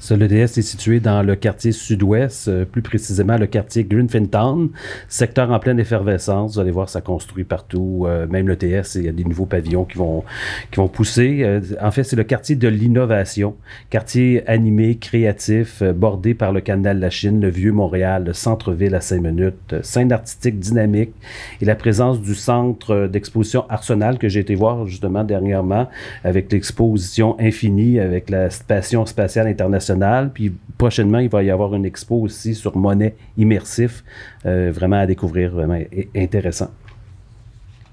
Ce 0.00 0.14
l'EDS 0.14 0.58
est 0.58 0.62
situé 0.62 1.00
dans 1.00 1.22
le 1.22 1.34
quartier 1.34 1.72
sud-ouest, 1.72 2.46
euh, 2.46 2.64
plus 2.64 2.82
précisément 2.82 3.36
le 3.36 3.48
quartier 3.48 3.82
Greenfintown, 3.82 4.70
secteur 5.08 5.50
en 5.50 5.58
pleine 5.58 5.80
effervescence. 5.80 6.54
Vous 6.54 6.60
allez 6.60 6.70
voir, 6.70 6.88
ça 6.88 7.00
construit 7.00 7.42
partout. 7.42 8.04
Euh, 8.06 8.28
même 8.28 8.48
l'ETS, 8.48 8.94
il 8.94 9.04
y 9.04 9.08
a 9.08 9.12
des 9.12 9.24
nouveaux 9.24 9.46
pavillons 9.46 9.84
qui 9.84 9.98
vont, 9.98 10.22
qui 10.70 10.76
vont 10.76 10.86
pousser. 10.86 11.40
Euh, 11.42 11.60
en 11.82 11.90
fait, 11.90 12.04
c'est 12.04 12.14
le 12.14 12.22
quartier 12.22 12.54
de 12.54 12.68
l'innovation, 12.68 13.56
quartier 13.90 14.48
animé, 14.48 14.98
créatif, 14.98 15.82
bordé 15.82 16.32
par 16.32 16.52
le 16.52 16.60
canal 16.60 16.98
de 16.98 17.02
la 17.02 17.10
Chine, 17.10 17.40
le 17.40 17.48
vieux 17.48 17.72
Montréal, 17.72 18.22
le 18.24 18.34
centre-ville 18.34 18.94
à 18.94 19.00
5 19.00 19.20
minutes, 19.20 19.74
scène 19.82 20.12
artistique 20.12 20.60
dynamique 20.60 21.12
et 21.60 21.64
la 21.64 21.74
présence 21.74 22.20
du 22.20 22.36
centre 22.36 23.08
d'exposition 23.08 23.64
Arsenal 23.68 24.18
que 24.18 24.28
j'ai 24.28 24.40
été 24.40 24.54
voir 24.54 24.86
justement 24.86 25.24
dernièrement 25.24 25.88
avec 26.22 26.52
l'exposition 26.52 27.36
infinie 27.40 27.98
avec 27.98 28.30
la 28.30 28.50
station 28.50 29.04
spatiale 29.04 29.48
internationale 29.48 29.87
puis 30.32 30.52
prochainement, 30.76 31.18
il 31.18 31.28
va 31.28 31.42
y 31.42 31.50
avoir 31.50 31.74
une 31.74 31.84
expo 31.84 32.16
aussi 32.16 32.54
sur 32.54 32.76
monnaie 32.76 33.14
immersif, 33.36 34.04
euh, 34.46 34.70
vraiment 34.72 35.00
à 35.00 35.06
découvrir, 35.06 35.50
vraiment 35.50 35.78
intéressant. 36.14 36.70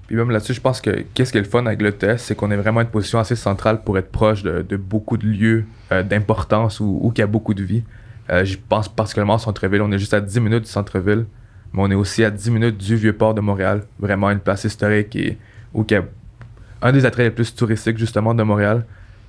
Puis 0.06 0.14
même 0.14 0.30
là-dessus, 0.30 0.54
je 0.54 0.60
pense 0.60 0.80
que 0.80 1.04
qu'est-ce 1.14 1.32
qui 1.32 1.38
est 1.38 1.42
le 1.42 1.48
fun 1.48 1.66
avec 1.66 1.82
le 1.82 1.92
test, 1.92 2.26
c'est 2.26 2.36
qu'on 2.36 2.50
est 2.52 2.56
vraiment 2.56 2.80
une 2.80 2.88
position 2.88 3.18
assez 3.18 3.34
centrale 3.34 3.82
pour 3.82 3.98
être 3.98 4.10
proche 4.12 4.42
de, 4.42 4.76
beaucoup 4.76 5.16
de 5.16 5.26
lieux 5.26 5.64
euh, 5.90 6.02
d'importance 6.04 6.78
où 6.80 7.12
il 7.14 7.18
y 7.18 7.22
a 7.22 7.26
beaucoup 7.26 7.54
de 7.54 7.64
vie. 7.64 7.82
Euh, 8.30 8.44
je 8.44 8.56
pense 8.68 8.88
particulièrement 8.88 9.36
au 9.36 9.38
centre-ville. 9.38 9.82
On 9.82 9.92
est 9.92 9.98
juste 9.98 10.14
à 10.14 10.20
10 10.20 10.40
minutes 10.40 10.64
du 10.64 10.70
centre-ville, 10.70 11.26
mais 11.72 11.82
on 11.82 11.90
est 11.90 11.94
aussi 11.94 12.24
à 12.24 12.30
10 12.30 12.50
minutes 12.50 12.78
du 12.78 12.96
Vieux-Port 12.96 13.34
de 13.34 13.40
Montréal. 13.40 13.82
Vraiment 13.98 14.30
une 14.30 14.40
place 14.40 14.64
historique 14.64 15.14
et 15.16 15.38
où 15.74 15.84
il 15.88 15.92
y 15.92 15.96
a 15.96 16.04
un 16.82 16.92
des 16.92 17.04
attraits 17.04 17.26
les 17.26 17.30
plus 17.30 17.54
touristiques 17.54 17.98
justement 17.98 18.34
de 18.34 18.42
Montréal. 18.42 18.84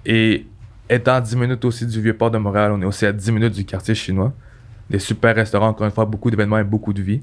Et 0.06 0.46
étant 0.90 1.16
à 1.16 1.22
10 1.22 1.36
minutes 1.36 1.66
aussi 1.66 1.86
du 1.86 2.02
Vieux-Port 2.02 2.32
de 2.32 2.38
Montréal, 2.38 2.72
on 2.74 2.82
est 2.82 2.86
aussi 2.86 3.06
à 3.06 3.12
10 3.12 3.32
minutes 3.32 3.54
du 3.54 3.66
quartier 3.66 3.96
chinois. 3.96 4.34
Des 4.90 5.00
super 5.00 5.36
restaurants, 5.36 5.68
encore 5.68 5.86
une 5.86 5.94
fois, 5.94 6.06
beaucoup 6.06 6.32
d'événements 6.32 6.60
et 6.60 6.64
beaucoup 6.64 6.94
de 6.94 7.02
vie. 7.02 7.22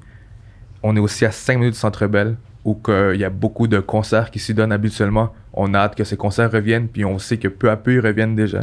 On 0.82 0.94
est 0.96 1.00
aussi 1.00 1.24
à 1.24 1.30
5 1.30 1.58
minutes 1.58 1.74
du 1.74 1.78
Centre 1.78 2.06
Bell, 2.06 2.36
où 2.64 2.78
il 2.88 3.20
y 3.20 3.24
a 3.24 3.30
beaucoup 3.30 3.66
de 3.66 3.80
concerts 3.80 4.30
qui 4.30 4.38
s'y 4.38 4.54
donnent 4.54 4.72
habituellement. 4.72 5.32
On 5.52 5.72
a 5.74 5.78
hâte 5.78 5.94
que 5.94 6.04
ces 6.04 6.16
concerts 6.16 6.50
reviennent, 6.50 6.88
puis 6.88 7.04
on 7.04 7.18
sait 7.18 7.38
que 7.38 7.48
peu 7.48 7.70
à 7.70 7.76
peu, 7.76 7.94
ils 7.94 8.00
reviennent 8.00 8.36
déjà. 8.36 8.60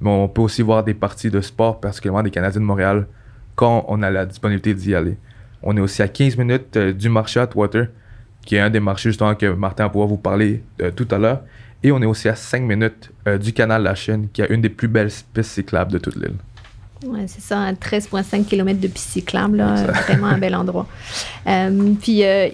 Mais 0.00 0.10
on 0.10 0.28
peut 0.28 0.40
aussi 0.42 0.62
voir 0.62 0.82
des 0.82 0.94
parties 0.94 1.30
de 1.30 1.40
sport, 1.40 1.80
particulièrement 1.80 2.22
des 2.22 2.30
Canadiens 2.30 2.60
de 2.60 2.66
Montréal, 2.66 3.06
quand 3.54 3.84
on 3.88 4.02
a 4.02 4.10
la 4.10 4.26
disponibilité 4.26 4.74
d'y 4.74 4.94
aller. 4.94 5.16
On 5.62 5.76
est 5.76 5.80
aussi 5.80 6.02
à 6.02 6.08
15 6.08 6.38
minutes 6.38 6.76
euh, 6.76 6.92
du 6.92 7.08
marché 7.08 7.38
Atwater, 7.38 7.88
qui 8.46 8.56
est 8.56 8.60
un 8.60 8.70
des 8.70 8.80
marchés 8.80 9.10
justement 9.10 9.34
que 9.34 9.46
Martin 9.52 9.84
va 9.84 9.90
pouvoir 9.90 10.08
vous 10.08 10.16
parler 10.16 10.62
euh, 10.80 10.90
tout 10.90 11.06
à 11.10 11.18
l'heure. 11.18 11.42
Et 11.82 11.92
on 11.92 12.02
est 12.02 12.06
aussi 12.06 12.28
à 12.28 12.34
5 12.34 12.62
minutes 12.62 13.10
euh, 13.26 13.38
du 13.38 13.52
canal 13.52 13.82
La 13.82 13.94
Chine, 13.94 14.28
qui 14.32 14.42
a 14.42 14.50
une 14.50 14.60
des 14.60 14.68
plus 14.68 14.88
belles 14.88 15.10
pistes 15.32 15.50
cyclables 15.50 15.92
de 15.92 15.98
toute 15.98 16.16
l'île. 16.16 16.34
Oui, 17.06 17.20
c'est 17.26 17.40
ça, 17.40 17.72
13,5 17.72 18.44
km 18.44 18.78
de 18.78 18.88
pistes 18.88 19.10
cyclables, 19.10 19.56
là, 19.56 19.74
vraiment 20.06 20.26
un 20.26 20.38
bel 20.38 20.54
endroit. 20.54 20.86
Euh, 21.46 21.94
puis, 22.00 22.24
euh, 22.24 22.48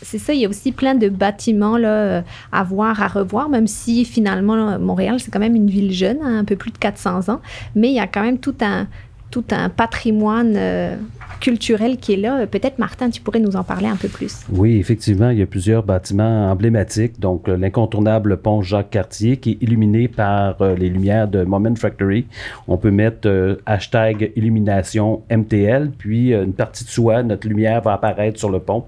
c'est 0.00 0.18
ça, 0.18 0.32
il 0.32 0.40
y 0.40 0.46
a 0.46 0.48
aussi 0.48 0.70
plein 0.70 0.94
de 0.94 1.08
bâtiments 1.08 1.76
là, 1.76 2.22
à 2.52 2.62
voir, 2.62 3.02
à 3.02 3.08
revoir, 3.08 3.48
même 3.48 3.66
si 3.66 4.04
finalement, 4.04 4.78
Montréal, 4.78 5.18
c'est 5.18 5.32
quand 5.32 5.40
même 5.40 5.56
une 5.56 5.68
ville 5.68 5.92
jeune, 5.92 6.18
hein, 6.22 6.38
un 6.38 6.44
peu 6.44 6.54
plus 6.54 6.70
de 6.70 6.78
400 6.78 7.28
ans, 7.30 7.40
mais 7.74 7.88
il 7.88 7.94
y 7.94 8.00
a 8.00 8.06
quand 8.06 8.22
même 8.22 8.38
tout 8.38 8.54
un, 8.60 8.86
tout 9.30 9.44
un 9.50 9.68
patrimoine 9.68 10.54
euh, 10.56 10.96
culturel 11.40 11.98
qui 11.98 12.14
est 12.14 12.16
là. 12.16 12.46
Peut-être, 12.46 12.78
Martin, 12.78 13.10
tu 13.10 13.20
pourrais 13.20 13.40
nous 13.40 13.56
en 13.56 13.62
parler 13.62 13.86
un 13.86 13.96
peu 13.96 14.08
plus. 14.08 14.44
Oui, 14.50 14.78
effectivement, 14.78 15.30
il 15.30 15.38
y 15.38 15.42
a 15.42 15.46
plusieurs 15.46 15.82
bâtiments 15.82 16.50
emblématiques. 16.50 17.20
Donc, 17.20 17.48
euh, 17.48 17.56
l'incontournable 17.56 18.38
pont 18.38 18.62
Jacques-Cartier 18.62 19.36
qui 19.36 19.52
est 19.52 19.62
illuminé 19.62 20.08
par 20.08 20.60
euh, 20.62 20.74
les 20.74 20.88
lumières 20.88 21.28
de 21.28 21.44
Moment 21.44 21.74
Factory. 21.74 22.26
On 22.66 22.78
peut 22.78 22.90
mettre 22.90 23.58
hashtag 23.66 24.32
illumination 24.36 25.22
MTL, 25.30 25.90
puis 25.96 26.32
une 26.32 26.52
partie 26.52 26.84
de 26.84 26.88
soi, 26.88 27.22
notre 27.22 27.46
lumière 27.46 27.82
va 27.82 27.94
apparaître 27.94 28.38
sur 28.38 28.50
le 28.50 28.60
pont. 28.60 28.84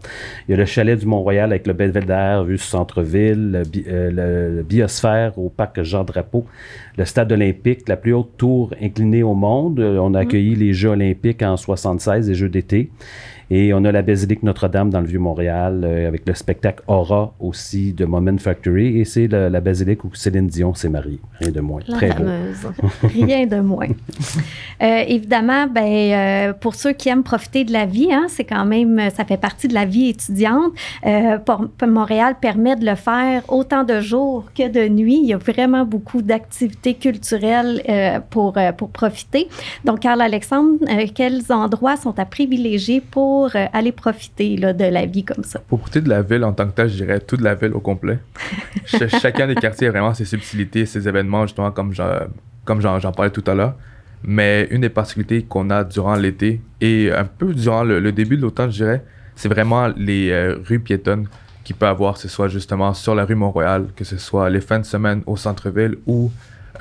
Il 0.49 0.53
y 0.53 0.55
a 0.55 0.57
le 0.57 0.65
chalet 0.65 0.99
du 0.99 1.07
Mont-Royal 1.07 1.51
avec 1.51 1.67
le 1.67 1.73
Belvedere 1.73 2.45
vu 2.45 2.59
sur 2.59 2.71
centre-ville, 2.71 3.65
le, 3.75 4.11
le, 4.11 4.63
biosphère 4.63 5.39
au 5.39 5.49
parc 5.49 5.83
Jean-Drapeau 5.83 6.47
le 7.00 7.07
stade 7.07 7.33
olympique, 7.33 7.88
la 7.88 7.97
plus 7.97 8.12
haute 8.12 8.37
tour 8.37 8.75
inclinée 8.78 9.23
au 9.23 9.33
monde. 9.33 9.80
Euh, 9.80 9.97
on 9.99 10.12
a 10.12 10.19
mm. 10.19 10.26
accueilli 10.26 10.54
les 10.54 10.75
Jeux 10.75 10.90
olympiques 10.90 11.42
en 11.42 11.57
76, 11.57 12.28
les 12.28 12.35
Jeux 12.35 12.50
d'été. 12.50 12.90
Et 13.52 13.75
on 13.75 13.85
a 13.85 13.90
la 13.90 14.02
basilique 14.02 14.45
Notre-Dame 14.45 14.90
dans 14.90 15.00
le 15.00 15.09
Vieux-Montréal 15.09 15.83
euh, 15.85 16.07
avec 16.07 16.23
le 16.25 16.35
spectacle 16.35 16.85
Aura 16.87 17.35
aussi 17.40 17.92
de 17.92 18.04
Moment 18.04 18.38
Factory. 18.38 19.00
Et 19.00 19.04
c'est 19.04 19.26
la, 19.26 19.61
basilique 19.61 20.04
où 20.04 20.14
Céline 20.14 20.47
Dion 20.47 20.73
s'est 20.73 20.88
mariée. 20.88 21.19
Rien 21.40 21.50
de 21.50 21.61
moins. 21.61 21.80
Très 21.80 22.12
fameuse. 22.12 22.69
Rien 23.02 23.47
de 23.47 23.61
moins. 23.61 23.88
Euh, 24.83 25.04
évidemment, 25.07 25.66
ben, 25.66 25.83
euh, 25.83 26.52
pour 26.54 26.75
ceux 26.75 26.92
qui 26.92 27.11
aiment 27.11 27.23
profiter 27.23 27.64
de 27.64 27.73
la 27.73 27.85
vie, 27.85 28.11
hein, 28.11 28.26
c'est 28.28 28.45
quand 28.45 28.64
même, 28.64 29.11
ça 29.14 29.26
fait 29.26 29.37
partie 29.37 29.69
de 29.69 29.75
la 29.75 29.85
vie 29.85 30.09
étudiante. 30.09 30.73
Pour, 31.45 31.69
Montréal 31.87 32.37
permet 32.40 32.76
de 32.76 32.87
le 32.87 32.95
faire 32.95 33.42
autant 33.49 33.85
de 33.85 34.00
jours 34.00 34.47
que 34.54 34.71
de 34.71 34.88
nuit. 34.88 35.21
Il 35.23 35.28
y 35.28 35.35
a 35.35 35.37
vraiment 35.37 35.85
beaucoup 35.85 36.23
d'activités 36.23 36.95
culturelles 36.95 37.83
pour, 38.30 38.57
pour 38.78 38.88
profiter. 38.88 39.49
Donc, 39.85 40.00
Carl 40.00 40.23
Alexandre, 40.23 40.78
quels 41.14 41.52
endroits 41.52 41.99
sont 41.99 42.19
à 42.19 42.25
privilégier 42.25 43.02
pour 43.02 43.40
euh, 43.47 43.67
aller 43.73 43.93
profiter 43.93 44.57
de 44.57 44.85
la 44.85 45.07
vie 45.07 45.25
comme 45.25 45.45
ça? 45.45 45.59
Pour 45.61 45.79
profiter 45.81 46.01
de 46.01 46.09
la 46.09 46.23
ville 46.23 46.45
en 46.45 46.53
tant 46.53 46.67
que 46.67 46.73
telle, 46.73 46.89
je 46.89 46.97
dirais 46.97 47.21
toute 47.21 47.41
la 47.41 47.55
ville 47.55 47.73
au 47.73 47.81
complet. 47.81 48.19
chacun 49.21 49.47
des 49.47 49.55
quartiers 49.55 49.89
a 49.89 49.91
vraiment 49.91 50.15
ses 50.15 50.25
subtilités, 50.25 50.87
ses 50.87 51.09
événements, 51.09 51.47
justement, 51.47 51.71
comme 51.71 51.93
j'en 51.93 53.13
parlais 53.13 53.31
tout 53.31 53.45
à 53.47 53.55
l'heure. 53.55 53.75
Mais 54.23 54.69
une 54.71 54.83
des 54.83 54.91
particularités 54.91 55.47
qu'on 55.47 55.71
a 55.71 55.83
durant 55.85 56.15
l'été 56.15 56.61
et 56.81 57.11
un 57.11 57.25
peu 57.25 57.55
durant 57.55 57.85
le, 57.85 58.13
début 58.13 58.37
de 58.37 58.43
l'automne, 58.43 58.71
je 58.71 58.85
dirais, 58.85 59.05
c'est 59.35 59.49
vraiment 59.49 59.89
les 59.97 60.31
euh, 60.31 60.59
rues 60.69 60.81
piétonnes 60.81 61.27
qu'il 61.65 61.77
peut 61.77 61.87
avoir, 61.87 62.15
que 62.15 62.21
ce 62.21 62.29
soit 62.29 62.49
justement 62.49 62.93
sur 62.93 63.15
la 63.15 63.25
rue 63.25 63.35
Mont-Royal, 63.35 63.87
que 63.97 64.05
ce 64.05 64.19
soit 64.19 64.51
les 64.51 64.61
fins 64.61 64.79
de 64.79 64.85
semaine 64.85 65.23
au 65.27 65.37
centre-ville 65.37 65.97
ou 66.07 66.31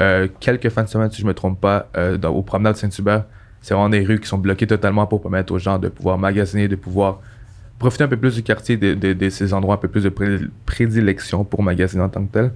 euh, 0.01 0.27
quelques 0.39 0.69
fins 0.69 0.83
de 0.83 0.89
semaine, 0.89 1.11
si 1.11 1.17
je 1.21 1.23
ne 1.23 1.29
me 1.29 1.33
trompe 1.33 1.61
pas, 1.61 1.87
dans, 2.19 2.31
au 2.31 2.41
promenade 2.41 2.75
Saint-Hubert, 2.75 3.23
c'est 3.61 3.73
vraiment 3.73 3.89
des 3.89 4.03
rues 4.03 4.19
qui 4.19 4.27
sont 4.27 4.37
bloquées 4.37 4.67
totalement 4.67 5.05
pour 5.05 5.21
permettre 5.21 5.53
aux 5.53 5.59
gens 5.59 5.79
de 5.79 5.89
pouvoir 5.89 6.17
magasiner, 6.17 6.67
de 6.67 6.75
pouvoir 6.75 7.19
profiter 7.77 8.03
un 8.03 8.07
peu 8.07 8.17
plus 8.17 8.35
du 8.35 8.43
quartier, 8.43 8.77
de, 8.77 9.29
ces 9.29 9.53
endroits 9.53 9.75
un 9.75 9.77
peu 9.77 9.87
plus 9.87 10.03
de 10.03 10.13
prédilection 10.65 11.43
pour 11.43 11.63
magasiner 11.63 12.03
en 12.03 12.09
tant 12.09 12.25
que 12.25 12.31
tel. 12.31 12.51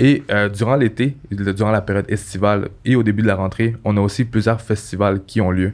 Et 0.00 0.22
euh, 0.30 0.48
durant 0.48 0.76
l'été, 0.76 1.16
durant 1.30 1.72
la 1.72 1.80
période 1.80 2.08
estivale 2.08 2.68
et 2.84 2.94
au 2.94 3.02
début 3.02 3.22
de 3.22 3.26
la 3.26 3.34
rentrée, 3.34 3.74
on 3.84 3.96
a 3.96 4.00
aussi 4.00 4.24
plusieurs 4.24 4.60
festivals 4.60 5.24
qui 5.24 5.40
ont 5.40 5.50
lieu. 5.50 5.72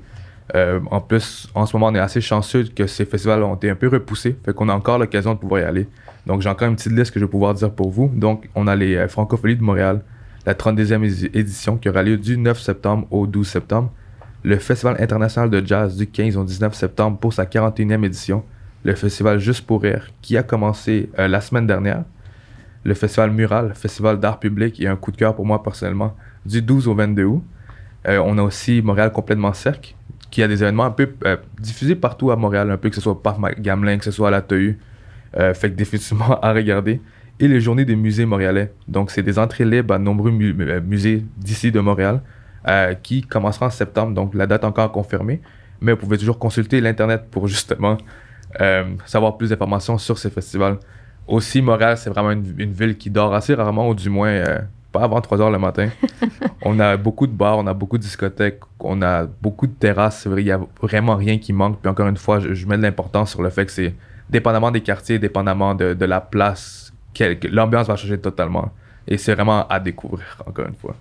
Euh, 0.54 0.80
en 0.90 1.00
plus, 1.00 1.48
en 1.54 1.66
ce 1.66 1.76
moment, 1.76 1.88
on 1.88 1.94
est 1.94 2.00
assez 2.00 2.20
chanceux 2.20 2.64
que 2.64 2.86
ces 2.86 3.04
festivals 3.04 3.42
ont 3.42 3.54
été 3.54 3.68
un 3.68 3.74
peu 3.74 3.88
repoussés, 3.88 4.36
fait 4.44 4.54
qu'on 4.54 4.68
a 4.68 4.74
encore 4.74 4.98
l'occasion 4.98 5.34
de 5.34 5.38
pouvoir 5.38 5.60
y 5.62 5.64
aller. 5.64 5.88
Donc, 6.26 6.40
j'ai 6.40 6.48
encore 6.48 6.68
une 6.68 6.76
petite 6.76 6.92
liste 6.92 7.12
que 7.12 7.20
je 7.20 7.24
vais 7.24 7.30
pouvoir 7.30 7.52
dire 7.54 7.70
pour 7.70 7.90
vous. 7.90 8.10
Donc, 8.14 8.48
on 8.54 8.66
a 8.66 8.76
les 8.76 8.96
euh, 8.96 9.08
Francopholies 9.08 9.56
de 9.56 9.62
Montréal, 9.62 10.02
la 10.46 10.54
32e 10.54 11.04
édition 11.36 11.76
qui 11.76 11.88
aura 11.88 12.02
lieu 12.02 12.16
du 12.16 12.38
9 12.38 12.58
septembre 12.60 13.06
au 13.10 13.26
12 13.26 13.46
septembre 13.46 13.90
le 14.44 14.58
Festival 14.58 14.96
international 15.00 15.48
de 15.48 15.66
jazz 15.66 15.96
du 15.96 16.06
15 16.06 16.36
au 16.36 16.44
19 16.44 16.74
septembre 16.74 17.18
pour 17.18 17.32
sa 17.32 17.46
41e 17.46 18.04
édition, 18.04 18.44
le 18.84 18.94
Festival 18.94 19.38
Juste 19.38 19.66
pour 19.66 19.82
Rire, 19.82 20.10
qui 20.20 20.36
a 20.36 20.42
commencé 20.42 21.08
euh, 21.18 21.26
la 21.26 21.40
semaine 21.40 21.66
dernière, 21.66 22.04
le 22.84 22.92
Festival 22.92 23.30
Mural, 23.30 23.72
Festival 23.74 24.20
d'art 24.20 24.38
public 24.38 24.78
et 24.80 24.86
un 24.86 24.96
coup 24.96 25.10
de 25.10 25.16
cœur 25.16 25.34
pour 25.34 25.46
moi 25.46 25.62
personnellement, 25.62 26.14
du 26.44 26.60
12 26.60 26.88
au 26.88 26.94
22 26.94 27.24
août. 27.24 27.42
Euh, 28.06 28.20
on 28.22 28.36
a 28.36 28.42
aussi 28.42 28.82
Montréal 28.82 29.12
complètement 29.12 29.54
cercle, 29.54 29.94
qui 30.30 30.42
a 30.42 30.48
des 30.48 30.62
événements 30.62 30.84
un 30.84 30.90
peu 30.90 31.14
euh, 31.24 31.38
diffusés 31.58 31.94
partout 31.94 32.30
à 32.30 32.36
Montréal, 32.36 32.70
un 32.70 32.76
peu 32.76 32.90
que 32.90 32.96
ce 32.96 33.00
soit 33.00 33.22
par 33.22 33.38
Gamelin, 33.58 33.96
que 33.96 34.04
ce 34.04 34.10
soit 34.10 34.28
à 34.28 34.30
la 34.30 34.42
TEU, 34.42 34.78
fait 35.54 35.70
que 35.70 35.74
définitivement 35.74 36.38
à 36.42 36.52
regarder. 36.52 37.00
Et 37.40 37.48
les 37.48 37.60
journées 37.60 37.84
des 37.84 37.96
musées 37.96 38.26
montréalais. 38.26 38.72
Donc, 38.86 39.10
c'est 39.10 39.22
des 39.22 39.40
entrées 39.40 39.64
libres 39.64 39.94
à 39.94 39.98
nombreux 39.98 40.30
musées 40.30 41.24
d'ici 41.36 41.72
de 41.72 41.80
Montréal. 41.80 42.20
Euh, 42.66 42.94
qui 42.94 43.20
commencera 43.20 43.66
en 43.66 43.70
septembre, 43.70 44.14
donc 44.14 44.34
la 44.34 44.46
date 44.46 44.64
encore 44.64 44.90
confirmée. 44.90 45.42
Mais 45.82 45.92
vous 45.92 45.98
pouvez 45.98 46.16
toujours 46.16 46.38
consulter 46.38 46.80
l'Internet 46.80 47.24
pour 47.30 47.46
justement 47.46 47.98
euh, 48.58 48.84
savoir 49.04 49.36
plus 49.36 49.50
d'informations 49.50 49.98
sur 49.98 50.16
ces 50.16 50.30
festivals. 50.30 50.78
Aussi, 51.28 51.60
Montréal, 51.60 51.98
c'est 51.98 52.08
vraiment 52.08 52.30
une, 52.30 52.72
ville 52.72 52.96
qui 52.96 53.10
dort 53.10 53.34
assez 53.34 53.52
rarement, 53.52 53.90
ou 53.90 53.94
du 53.94 54.08
moins 54.08 54.28
euh, 54.30 54.60
pas 54.92 55.02
avant 55.02 55.20
3 55.20 55.42
heures 55.42 55.50
le 55.50 55.58
matin. 55.58 55.90
on 56.62 56.80
a 56.80 56.96
beaucoup 56.96 57.26
de 57.26 57.32
bars, 57.32 57.58
on 57.58 57.66
a 57.66 57.74
beaucoup 57.74 57.98
de 57.98 58.02
discothèques, 58.02 58.60
on 58.80 59.02
a 59.02 59.24
beaucoup 59.24 59.66
de 59.66 59.74
terrasses. 59.74 60.26
Il 60.34 60.44
n'y 60.44 60.50
a 60.50 60.60
vraiment 60.80 61.16
rien 61.16 61.36
qui 61.36 61.52
manque. 61.52 61.80
Puis 61.82 61.90
encore 61.90 62.08
une 62.08 62.16
fois, 62.16 62.40
je, 62.40 62.66
mets 62.66 62.78
de 62.78 62.82
l'importance 62.82 63.32
sur 63.32 63.42
le 63.42 63.50
fait 63.50 63.66
que 63.66 63.72
c'est 63.72 63.94
dépendamment 64.30 64.70
des 64.70 64.80
quartiers, 64.80 65.18
dépendamment 65.18 65.74
de, 65.74 65.92
de 65.92 66.04
la 66.06 66.22
place, 66.22 66.94
l'ambiance 67.50 67.88
va 67.88 67.96
changer 67.96 68.18
totalement. 68.18 68.72
Et 69.06 69.18
c'est 69.18 69.34
vraiment 69.34 69.68
à 69.68 69.78
découvrir, 69.80 70.42
encore 70.46 70.66
une 70.66 70.76
fois. 70.76 70.96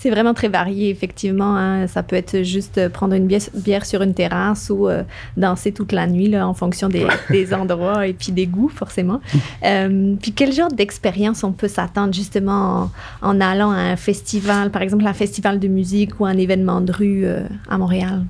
C'est 0.00 0.08
vraiment 0.08 0.32
très 0.32 0.48
varié, 0.48 0.88
effectivement. 0.88 1.58
Hein. 1.58 1.86
Ça 1.86 2.02
peut 2.02 2.16
être 2.16 2.42
juste 2.42 2.88
prendre 2.88 3.12
une 3.12 3.26
bière, 3.26 3.84
sur 3.84 4.00
une 4.00 4.14
terrasse 4.14 4.70
ou 4.70 4.88
euh, 4.88 5.02
danser 5.36 5.72
toute 5.72 5.92
la 5.92 6.06
nuit 6.06 6.26
là, 6.26 6.48
en 6.48 6.54
fonction 6.54 6.88
des, 6.88 7.04
endroits 7.52 8.06
et 8.06 8.14
puis 8.14 8.32
des 8.32 8.46
goûts, 8.46 8.70
forcément. 8.70 9.20
Euh, 9.62 10.14
puis 10.20 10.32
quel 10.32 10.52
genre 10.52 10.72
d'expérience 10.72 11.44
on 11.44 11.52
peut 11.52 11.68
s'attendre 11.68 12.14
justement 12.14 12.90
en, 13.20 13.40
allant 13.40 13.70
à 13.70 13.76
un 13.76 13.96
festival, 13.96 14.70
par 14.70 14.80
exemple 14.80 15.06
un 15.06 15.12
festival 15.12 15.58
de 15.58 15.68
musique 15.68 16.18
ou 16.18 16.24
un 16.24 16.36
événement 16.36 16.80
de 16.80 16.92
rue 16.92 17.26
euh, 17.26 17.42
à 17.68 17.76
Montréal? 17.76 18.24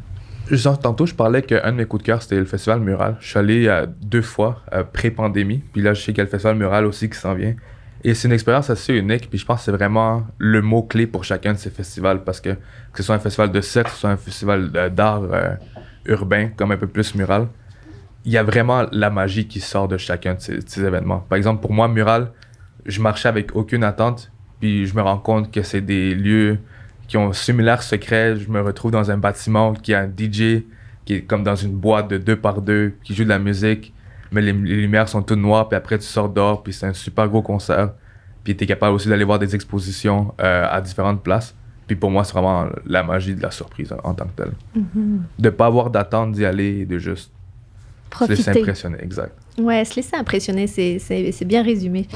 Genre, 0.50 0.78
tantôt, 0.78 1.06
je 1.06 1.14
parlais 1.14 1.42
qu'un 1.42 1.70
de 1.70 1.76
mes 1.76 1.84
coups 1.84 2.02
de 2.02 2.06
cœur, 2.06 2.22
c'était 2.22 2.36
le 2.36 2.46
festival 2.46 2.80
Mural. 2.80 3.16
Je 3.20 3.28
suis 3.28 3.38
allé 3.38 3.84
deux 4.02 4.22
fois 4.22 4.62
pré-pandémie. 4.92 5.62
Puis 5.72 5.82
là, 5.82 5.94
je 5.94 6.00
sais 6.00 6.12
qu'il 6.12 6.18
y 6.18 6.22
a 6.22 6.24
le 6.24 6.30
festival 6.30 6.56
Mural 6.56 6.86
aussi 6.86 7.08
qui 7.08 7.18
s'en 7.18 7.34
vient. 7.34 7.54
Et 8.02 8.14
c'est 8.14 8.28
une 8.28 8.34
expérience 8.34 8.70
assez 8.70 8.94
unique, 8.94 9.28
puis 9.28 9.38
je 9.38 9.44
pense 9.44 9.58
que 9.60 9.64
c'est 9.66 9.72
vraiment 9.72 10.26
le 10.38 10.62
mot-clé 10.62 11.06
pour 11.06 11.24
chacun 11.24 11.52
de 11.52 11.58
ces 11.58 11.70
festivals, 11.70 12.24
parce 12.24 12.40
que 12.40 12.50
que 12.50 12.96
ce 12.96 13.02
soit 13.02 13.14
un 13.14 13.18
festival 13.18 13.52
de 13.52 13.60
sexe, 13.60 13.90
que 13.90 13.94
ce 13.94 14.00
soit 14.00 14.10
un 14.10 14.16
festival 14.16 14.70
d'art 14.70 15.22
euh, 15.22 15.54
urbain, 16.06 16.48
comme 16.56 16.72
un 16.72 16.78
peu 16.78 16.86
plus 16.86 17.14
mural, 17.14 17.48
il 18.24 18.32
y 18.32 18.38
a 18.38 18.42
vraiment 18.42 18.86
la 18.92 19.10
magie 19.10 19.46
qui 19.46 19.60
sort 19.60 19.88
de 19.88 19.98
chacun 19.98 20.34
de 20.34 20.40
ces, 20.40 20.84
événements. 20.84 21.20
Par 21.28 21.36
exemple, 21.36 21.60
pour 21.60 21.72
moi, 21.72 21.88
mural, 21.88 22.32
je 22.86 23.00
marchais 23.00 23.28
avec 23.28 23.54
aucune 23.54 23.84
attente, 23.84 24.32
puis 24.60 24.86
je 24.86 24.94
me 24.94 25.02
rends 25.02 25.18
compte 25.18 25.52
que 25.52 25.62
c'est 25.62 25.80
des 25.80 26.14
lieux 26.14 26.58
qui 27.06 27.16
ont 27.16 27.32
similaire 27.32 27.82
secret. 27.82 28.36
Je 28.36 28.48
me 28.50 28.60
retrouve 28.60 28.92
dans 28.92 29.10
un 29.10 29.18
bâtiment 29.18 29.74
qui 29.74 29.94
a 29.94 30.00
un 30.00 30.06
DJ 30.06 30.64
qui 31.04 31.14
est 31.14 31.22
comme 31.22 31.42
dans 31.42 31.56
une 31.56 31.72
boîte 31.72 32.08
de 32.08 32.18
deux 32.18 32.36
par 32.36 32.62
deux, 32.62 32.94
qui 33.02 33.14
joue 33.14 33.24
de 33.24 33.28
la 33.28 33.38
musique 33.38 33.92
mais 34.32 34.40
les, 34.40 34.52
lumières 34.52 35.08
sont 35.08 35.22
toutes 35.22 35.38
noires, 35.38 35.68
puis 35.68 35.76
après 35.76 35.98
tu 35.98 36.04
sors 36.04 36.28
dehors, 36.28 36.62
puis 36.62 36.72
c'est 36.72 36.86
un 36.86 36.92
super 36.92 37.28
gros 37.28 37.42
concert. 37.42 37.92
Puis 38.44 38.56
tu 38.56 38.64
es 38.64 38.66
capable 38.66 38.94
aussi 38.94 39.08
d'aller 39.08 39.24
voir 39.24 39.38
des 39.38 39.54
expositions 39.54 40.34
euh, 40.40 40.66
à 40.70 40.80
différentes 40.80 41.22
places. 41.22 41.54
Puis 41.86 41.96
pour 41.96 42.10
moi, 42.10 42.24
c'est 42.24 42.32
vraiment 42.32 42.66
la 42.86 43.02
magie 43.02 43.34
de 43.34 43.42
la 43.42 43.50
surprise 43.50 43.94
en, 44.04 44.14
tant 44.14 44.26
que 44.26 44.42
telle. 44.42 44.52
Mm-hmm. 44.76 45.18
De 45.38 45.50
pas 45.50 45.66
avoir 45.66 45.90
d'attente 45.90 46.32
d'y 46.32 46.44
aller 46.44 46.86
de 46.86 46.98
juste 46.98 47.32
Profiter. 48.10 48.42
se 48.42 48.48
laisser 48.48 48.60
impressionner, 48.60 48.98
exact. 49.02 49.32
Ouais, 49.58 49.84
se 49.84 49.96
laisser 49.96 50.16
impressionner, 50.16 50.66
c'est 50.66 51.44
bien 51.44 51.62
résumé. 51.62 52.06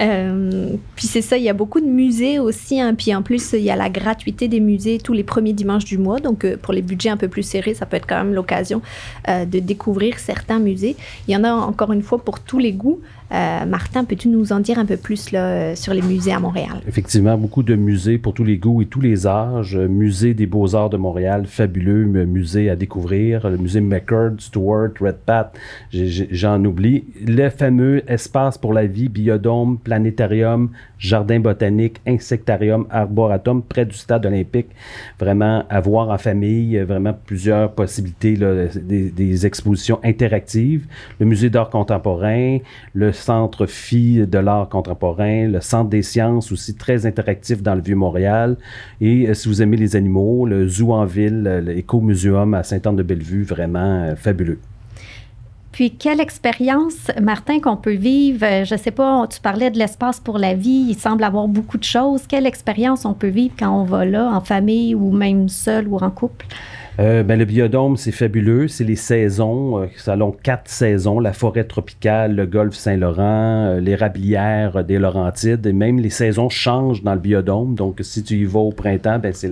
Euh, 0.00 0.70
puis 0.96 1.06
c'est 1.06 1.22
ça, 1.22 1.36
il 1.36 1.42
y 1.42 1.48
a 1.48 1.52
beaucoup 1.52 1.80
de 1.80 1.86
musées 1.86 2.38
aussi. 2.38 2.80
Hein, 2.80 2.94
puis 2.94 3.14
en 3.14 3.22
plus, 3.22 3.52
il 3.52 3.62
y 3.62 3.70
a 3.70 3.76
la 3.76 3.90
gratuité 3.90 4.48
des 4.48 4.60
musées 4.60 4.98
tous 4.98 5.12
les 5.12 5.24
premiers 5.24 5.52
dimanches 5.52 5.84
du 5.84 5.98
mois. 5.98 6.18
Donc 6.18 6.44
euh, 6.44 6.56
pour 6.56 6.72
les 6.72 6.82
budgets 6.82 7.10
un 7.10 7.16
peu 7.16 7.28
plus 7.28 7.42
serrés, 7.42 7.74
ça 7.74 7.86
peut 7.86 7.96
être 7.96 8.06
quand 8.06 8.16
même 8.16 8.34
l'occasion 8.34 8.80
euh, 9.28 9.44
de 9.44 9.58
découvrir 9.58 10.18
certains 10.18 10.58
musées. 10.58 10.96
Il 11.26 11.34
y 11.34 11.36
en 11.36 11.44
a 11.44 11.52
encore 11.52 11.92
une 11.92 12.02
fois 12.02 12.18
pour 12.18 12.40
tous 12.40 12.58
les 12.58 12.72
goûts. 12.72 13.00
Martin, 13.30 14.04
peux-tu 14.04 14.28
nous 14.28 14.52
en 14.52 14.60
dire 14.60 14.78
un 14.78 14.86
peu 14.86 14.96
plus 14.96 15.32
là, 15.32 15.76
sur 15.76 15.92
les 15.94 16.02
musées 16.02 16.32
à 16.32 16.40
Montréal? 16.40 16.80
Effectivement, 16.86 17.36
beaucoup 17.36 17.62
de 17.62 17.74
musées 17.74 18.18
pour 18.18 18.34
tous 18.34 18.44
les 18.44 18.56
goûts 18.56 18.82
et 18.82 18.86
tous 18.86 19.00
les 19.00 19.26
âges. 19.26 19.76
Musée 19.76 20.34
des 20.34 20.46
beaux-arts 20.46 20.90
de 20.90 20.96
Montréal, 20.96 21.46
fabuleux 21.46 22.04
musée 22.04 22.70
à 22.70 22.76
découvrir. 22.76 23.48
Le 23.48 23.56
musée 23.56 23.80
McCurd, 23.80 24.40
Stewart, 24.40 24.90
Redpath, 25.00 25.56
j'en 25.92 26.64
oublie 26.64 27.04
le 27.26 27.48
fameux 27.50 28.02
espace 28.10 28.58
pour 28.58 28.72
la 28.72 28.86
vie, 28.86 29.08
biodôme, 29.08 29.78
planétarium, 29.78 30.70
jardin 30.98 31.40
botanique, 31.40 32.00
insectarium, 32.06 32.86
arboratum, 32.90 33.62
près 33.62 33.86
du 33.86 33.94
stade 33.94 34.26
olympique. 34.26 34.68
Vraiment 35.18 35.64
à 35.68 35.80
voir 35.80 36.10
en 36.10 36.18
famille, 36.18 36.78
vraiment 36.78 37.14
plusieurs 37.26 37.72
possibilités, 37.72 38.36
des, 38.36 39.46
expositions 39.46 40.00
interactives. 40.02 40.86
Le 41.20 41.26
musée 41.26 41.50
d'art 41.50 41.70
contemporain, 41.70 42.58
le, 42.94 43.12
centre 43.18 43.66
Phi 43.66 44.26
de 44.26 44.38
l'art 44.38 44.68
contemporain, 44.68 45.46
le 45.48 45.60
centre 45.60 45.90
des 45.90 46.02
sciences 46.02 46.50
aussi 46.52 46.74
très 46.74 47.06
interactif 47.06 47.62
dans 47.62 47.74
le 47.74 47.82
Vieux-Montréal. 47.82 48.56
Et 49.00 49.32
si 49.34 49.48
vous 49.48 49.62
aimez 49.62 49.76
les 49.76 49.96
animaux, 49.96 50.46
le 50.46 50.66
zoo 50.68 50.92
en 50.92 51.04
ville, 51.04 51.62
l'éco-muséum 51.64 52.54
à 52.54 52.62
Sainte-Anne-de-Bellevue, 52.62 53.44
vraiment 53.44 54.14
fabuleux. 54.16 54.58
Puis, 55.70 55.92
quelle 55.92 56.20
expérience, 56.20 57.08
Martin, 57.22 57.60
qu'on 57.60 57.76
peut 57.76 57.94
vivre? 57.94 58.64
Je 58.64 58.74
ne 58.74 58.78
sais 58.78 58.90
pas, 58.90 59.26
tu 59.28 59.40
parlais 59.40 59.70
de 59.70 59.78
l'espace 59.78 60.18
pour 60.18 60.38
la 60.38 60.54
vie, 60.54 60.86
il 60.88 60.96
semble 60.96 61.22
avoir 61.22 61.46
beaucoup 61.46 61.78
de 61.78 61.84
choses. 61.84 62.22
Quelle 62.26 62.46
expérience 62.46 63.04
on 63.04 63.14
peut 63.14 63.28
vivre 63.28 63.54
quand 63.56 63.70
on 63.70 63.84
va 63.84 64.04
là, 64.04 64.28
en 64.32 64.40
famille 64.40 64.96
ou 64.96 65.12
même 65.12 65.48
seul 65.48 65.86
ou 65.86 65.96
en 65.98 66.10
couple? 66.10 66.46
Euh, 67.00 67.22
ben, 67.22 67.38
le 67.38 67.44
biodôme, 67.44 67.96
c'est 67.96 68.10
fabuleux. 68.10 68.66
C'est 68.66 68.82
les 68.82 68.96
saisons. 68.96 69.82
Euh, 69.82 69.86
ça 69.96 70.14
a 70.14 70.32
quatre 70.42 70.68
saisons. 70.68 71.20
La 71.20 71.32
forêt 71.32 71.62
tropicale, 71.62 72.34
le 72.34 72.44
golfe 72.44 72.74
Saint-Laurent, 72.74 73.66
euh, 73.66 73.80
les 73.80 73.94
rablières 73.94 74.82
des 74.84 74.98
Laurentides. 74.98 75.64
Et 75.66 75.72
même 75.72 76.00
les 76.00 76.10
saisons 76.10 76.48
changent 76.48 77.04
dans 77.04 77.14
le 77.14 77.20
biodôme. 77.20 77.76
Donc, 77.76 77.98
si 78.02 78.24
tu 78.24 78.34
y 78.34 78.44
vas 78.44 78.58
au 78.58 78.72
printemps, 78.72 79.20
ben, 79.20 79.32
c'est, 79.32 79.50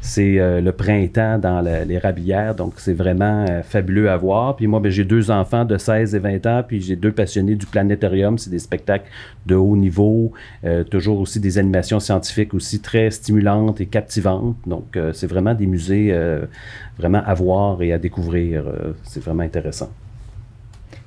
c'est 0.00 0.60
le 0.60 0.70
printemps 0.70 1.38
dans 1.38 1.60
les 1.60 1.98
rablières. 1.98 2.54
Donc, 2.54 2.74
c'est 2.76 2.94
vraiment 2.94 3.44
fabuleux 3.62 4.08
à 4.08 4.16
voir. 4.16 4.56
Puis 4.56 4.66
moi, 4.66 4.80
ben, 4.80 4.90
j'ai 4.90 5.04
deux 5.04 5.30
enfants 5.30 5.66
de 5.66 5.76
16 5.76 6.14
et 6.14 6.18
20 6.18 6.46
ans. 6.46 6.62
Puis 6.66 6.80
j'ai 6.80 6.96
deux 6.96 7.12
passionnés 7.12 7.56
du 7.56 7.66
planétarium. 7.66 8.38
C'est 8.38 8.50
des 8.50 8.58
spectacles 8.58 9.08
de 9.46 9.54
haut 9.54 9.76
niveau. 9.76 10.32
toujours 10.90 11.20
aussi 11.20 11.40
des 11.40 11.58
animations 11.58 12.00
scientifiques 12.00 12.54
aussi 12.54 12.80
très 12.80 13.10
stimulantes 13.10 13.80
et 13.80 13.86
captivantes. 13.86 14.56
Donc, 14.66 14.98
c'est 15.12 15.26
vraiment 15.26 15.54
des 15.54 15.66
musées 15.66 16.14
vraiment 16.98 17.22
à 17.24 17.34
voir 17.34 17.82
et 17.82 17.92
à 17.92 17.98
découvrir. 17.98 18.66
Euh, 18.66 18.92
c'est 19.04 19.22
vraiment 19.22 19.42
intéressant. 19.42 19.90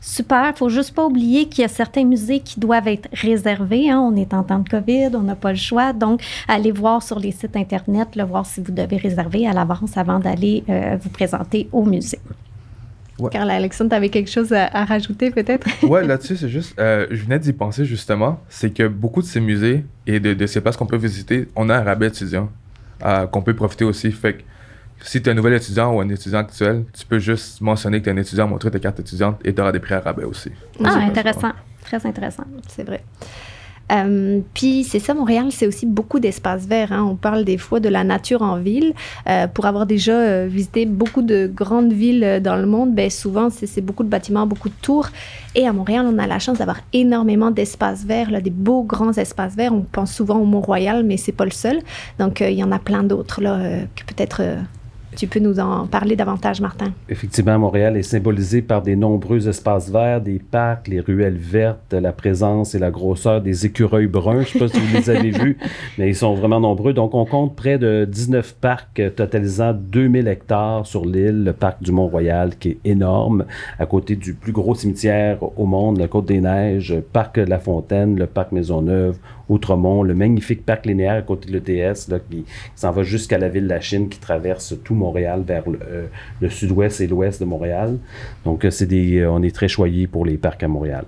Super. 0.01 0.51
Il 0.53 0.57
faut 0.57 0.69
juste 0.69 0.93
pas 0.93 1.05
oublier 1.05 1.47
qu'il 1.47 1.61
y 1.61 1.65
a 1.65 1.69
certains 1.69 2.03
musées 2.03 2.41
qui 2.41 2.59
doivent 2.59 2.89
être 2.89 3.07
réservés. 3.13 3.89
Hein. 3.89 3.99
On 3.99 4.15
est 4.17 4.33
en 4.33 4.43
temps 4.43 4.59
de 4.59 4.67
COVID, 4.67 5.11
on 5.13 5.21
n'a 5.21 5.35
pas 5.35 5.51
le 5.51 5.57
choix. 5.57 5.93
Donc, 5.93 6.21
allez 6.49 6.71
voir 6.71 7.01
sur 7.01 7.19
les 7.19 7.31
sites 7.31 7.55
Internet, 7.55 8.09
le 8.15 8.23
voir 8.23 8.45
si 8.45 8.59
vous 8.59 8.73
devez 8.73 8.97
réserver 8.97 9.47
à 9.47 9.53
l'avance 9.53 9.95
avant 9.95 10.19
d'aller 10.19 10.65
euh, 10.67 10.97
vous 11.01 11.09
présenter 11.09 11.69
au 11.71 11.85
musée. 11.85 12.19
Ouais. 13.17 13.29
Carl 13.29 13.49
Alexandre, 13.49 13.91
tu 13.91 13.95
avais 13.95 14.09
quelque 14.09 14.29
chose 14.29 14.51
à, 14.51 14.83
rajouter 14.83 15.31
peut-être? 15.31 15.67
ouais, 15.87 16.05
là-dessus, 16.05 16.35
c'est 16.35 16.49
juste, 16.49 16.77
euh, 16.79 17.07
je 17.09 17.23
venais 17.23 17.39
d'y 17.39 17.53
penser 17.53 17.85
justement, 17.85 18.39
c'est 18.49 18.73
que 18.73 18.87
beaucoup 18.87 19.21
de 19.21 19.27
ces 19.27 19.39
musées 19.39 19.85
et 20.05 20.19
de, 20.19 20.33
de, 20.33 20.47
ces 20.47 20.59
places 20.59 20.75
qu'on 20.75 20.87
peut 20.87 20.97
visiter, 20.97 21.47
on 21.55 21.69
a 21.69 21.77
un 21.77 21.83
rabais 21.83 22.07
étudiant 22.07 22.49
qu'on 23.31 23.41
peut 23.41 23.53
profiter 23.53 23.85
aussi. 23.85 24.11
Fait 24.11 24.33
que 24.33 24.41
si 25.01 25.21
tu 25.21 25.29
es 25.29 25.31
un 25.31 25.35
nouvel 25.35 25.53
étudiant 25.53 25.93
ou 25.93 26.01
un 26.01 26.09
étudiant 26.09 26.39
actuel, 26.39 26.85
tu 26.93 27.05
peux 27.05 27.19
juste 27.19 27.61
mentionner 27.61 27.99
que 27.99 28.05
tu 28.05 28.09
es 28.09 28.13
un 28.13 28.17
étudiant, 28.17 28.47
montrer 28.47 28.71
ta 28.71 28.79
carte 28.79 28.99
étudiante 28.99 29.39
et 29.43 29.53
tu 29.53 29.61
auras 29.61 29.71
des 29.71 29.79
prix 29.79 29.95
à 29.95 29.99
rabais 29.99 30.23
aussi. 30.23 30.51
Ah, 30.83 30.95
intéressant. 30.95 31.51
Très 31.81 32.05
intéressant. 32.05 32.45
C'est 32.67 32.83
vrai. 32.83 33.03
Euh, 33.91 34.39
puis 34.53 34.83
c'est 34.83 34.99
ça, 34.99 35.13
Montréal, 35.13 35.47
c'est 35.51 35.67
aussi 35.67 35.85
beaucoup 35.85 36.19
d'espaces 36.19 36.65
verts. 36.65 36.91
Hein. 36.91 37.05
On 37.09 37.15
parle 37.15 37.43
des 37.43 37.57
fois 37.57 37.79
de 37.79 37.89
la 37.89 38.03
nature 38.03 38.41
en 38.41 38.57
ville. 38.57 38.93
Euh, 39.27 39.47
pour 39.47 39.65
avoir 39.65 39.85
déjà 39.85 40.13
euh, 40.13 40.47
visité 40.49 40.85
beaucoup 40.85 41.21
de 41.21 41.51
grandes 41.53 41.91
villes 41.91 42.39
dans 42.41 42.55
le 42.55 42.65
monde, 42.65 42.95
ben, 42.95 43.09
souvent 43.09 43.49
c'est 43.49 43.81
beaucoup 43.81 44.03
de 44.03 44.09
bâtiments, 44.09 44.47
beaucoup 44.47 44.69
de 44.69 44.75
tours. 44.81 45.09
Et 45.55 45.67
à 45.67 45.73
Montréal, 45.73 46.05
on 46.07 46.17
a 46.17 46.27
la 46.27 46.39
chance 46.39 46.59
d'avoir 46.59 46.79
énormément 46.93 47.51
d'espaces 47.51 48.05
verts, 48.05 48.31
là, 48.31 48.41
des 48.41 48.49
beaux 48.49 48.83
grands 48.83 49.13
espaces 49.13 49.55
verts. 49.55 49.73
On 49.73 49.81
pense 49.81 50.13
souvent 50.13 50.37
au 50.37 50.45
Mont-Royal, 50.45 51.03
mais 51.03 51.17
c'est 51.17 51.31
pas 51.31 51.45
le 51.45 51.51
seul. 51.51 51.79
Donc 52.19 52.39
il 52.39 52.53
y 52.53 52.63
en 52.63 52.71
a 52.71 52.79
plein 52.79 53.03
d'autres 53.03 53.41
là 53.41 53.59
que 53.95 54.03
peut-être 54.05 54.41
tu 55.15 55.27
peux 55.27 55.39
nous 55.39 55.59
en 55.59 55.87
parler 55.87 56.15
davantage, 56.15 56.61
Martin? 56.61 56.91
Effectivement, 57.09 57.57
Montréal 57.59 57.97
est 57.97 58.03
symbolisé 58.03 58.61
par 58.61 58.81
des 58.81 58.95
nombreux 58.95 59.47
espaces 59.47 59.89
verts, 59.89 60.21
des 60.21 60.39
parcs, 60.39 60.87
les 60.87 60.99
ruelles 60.99 61.37
vertes, 61.37 61.93
la 61.93 62.11
présence 62.11 62.75
et 62.75 62.79
la 62.79 62.91
grosseur 62.91 63.41
des 63.41 63.65
écureuils 63.65 64.07
bruns. 64.07 64.41
Je 64.41 64.47
ne 64.47 64.51
sais 64.53 64.59
pas 64.59 64.67
si 64.67 64.79
vous 64.79 64.95
les 64.95 65.09
avez 65.09 65.31
vus, 65.31 65.57
mais 65.97 66.09
ils 66.09 66.15
sont 66.15 66.33
vraiment 66.33 66.59
nombreux. 66.59 66.93
Donc, 66.93 67.13
on 67.13 67.25
compte 67.25 67.55
près 67.55 67.77
de 67.77 68.07
19 68.09 68.55
parcs 68.59 69.01
totalisant 69.15 69.73
2000 69.73 70.27
hectares 70.27 70.85
sur 70.85 71.05
l'île, 71.05 71.43
le 71.43 71.53
parc 71.53 71.81
du 71.81 71.91
Mont-Royal, 71.91 72.55
qui 72.57 72.69
est 72.69 72.77
énorme, 72.85 73.45
à 73.79 73.85
côté 73.85 74.15
du 74.15 74.33
plus 74.33 74.51
gros 74.51 74.75
cimetière 74.75 75.37
au 75.57 75.65
monde, 75.65 75.97
la 75.97 76.07
Côte-des-Neiges, 76.07 76.95
parc 77.11 77.39
de 77.39 77.49
la 77.49 77.59
Fontaine, 77.59 78.17
le 78.17 78.27
parc 78.27 78.51
Maisonneuve, 78.51 79.17
Outremont, 79.49 80.03
le 80.03 80.13
magnifique 80.13 80.65
parc 80.65 80.85
linéaire 80.85 81.15
à 81.15 81.21
côté 81.21 81.51
de 81.51 81.57
l'ETS, 81.57 82.09
qui, 82.29 82.45
s'en 82.75 82.91
va 82.91 83.03
jusqu'à 83.03 83.37
la 83.37 83.49
ville 83.49 83.63
de 83.63 83.69
la 83.69 83.81
Chine, 83.81 84.09
qui 84.09 84.19
traverse 84.19 84.75
tout 84.83 84.95
Montréal 84.95 85.43
vers 85.45 85.69
le, 85.69 85.79
euh, 86.43 86.49
sud-ouest 86.49 87.01
et 87.01 87.07
l'ouest 87.07 87.39
de 87.39 87.45
Montréal. 87.45 87.97
Donc, 88.45 88.65
euh, 88.65 88.71
c'est 88.71 88.85
des, 88.85 89.19
euh, 89.19 89.31
on 89.31 89.41
est 89.43 89.53
très 89.53 89.67
choyés 89.67 90.07
pour 90.07 90.25
les 90.25 90.37
parcs 90.37 90.63
à 90.63 90.67
Montréal. 90.67 91.05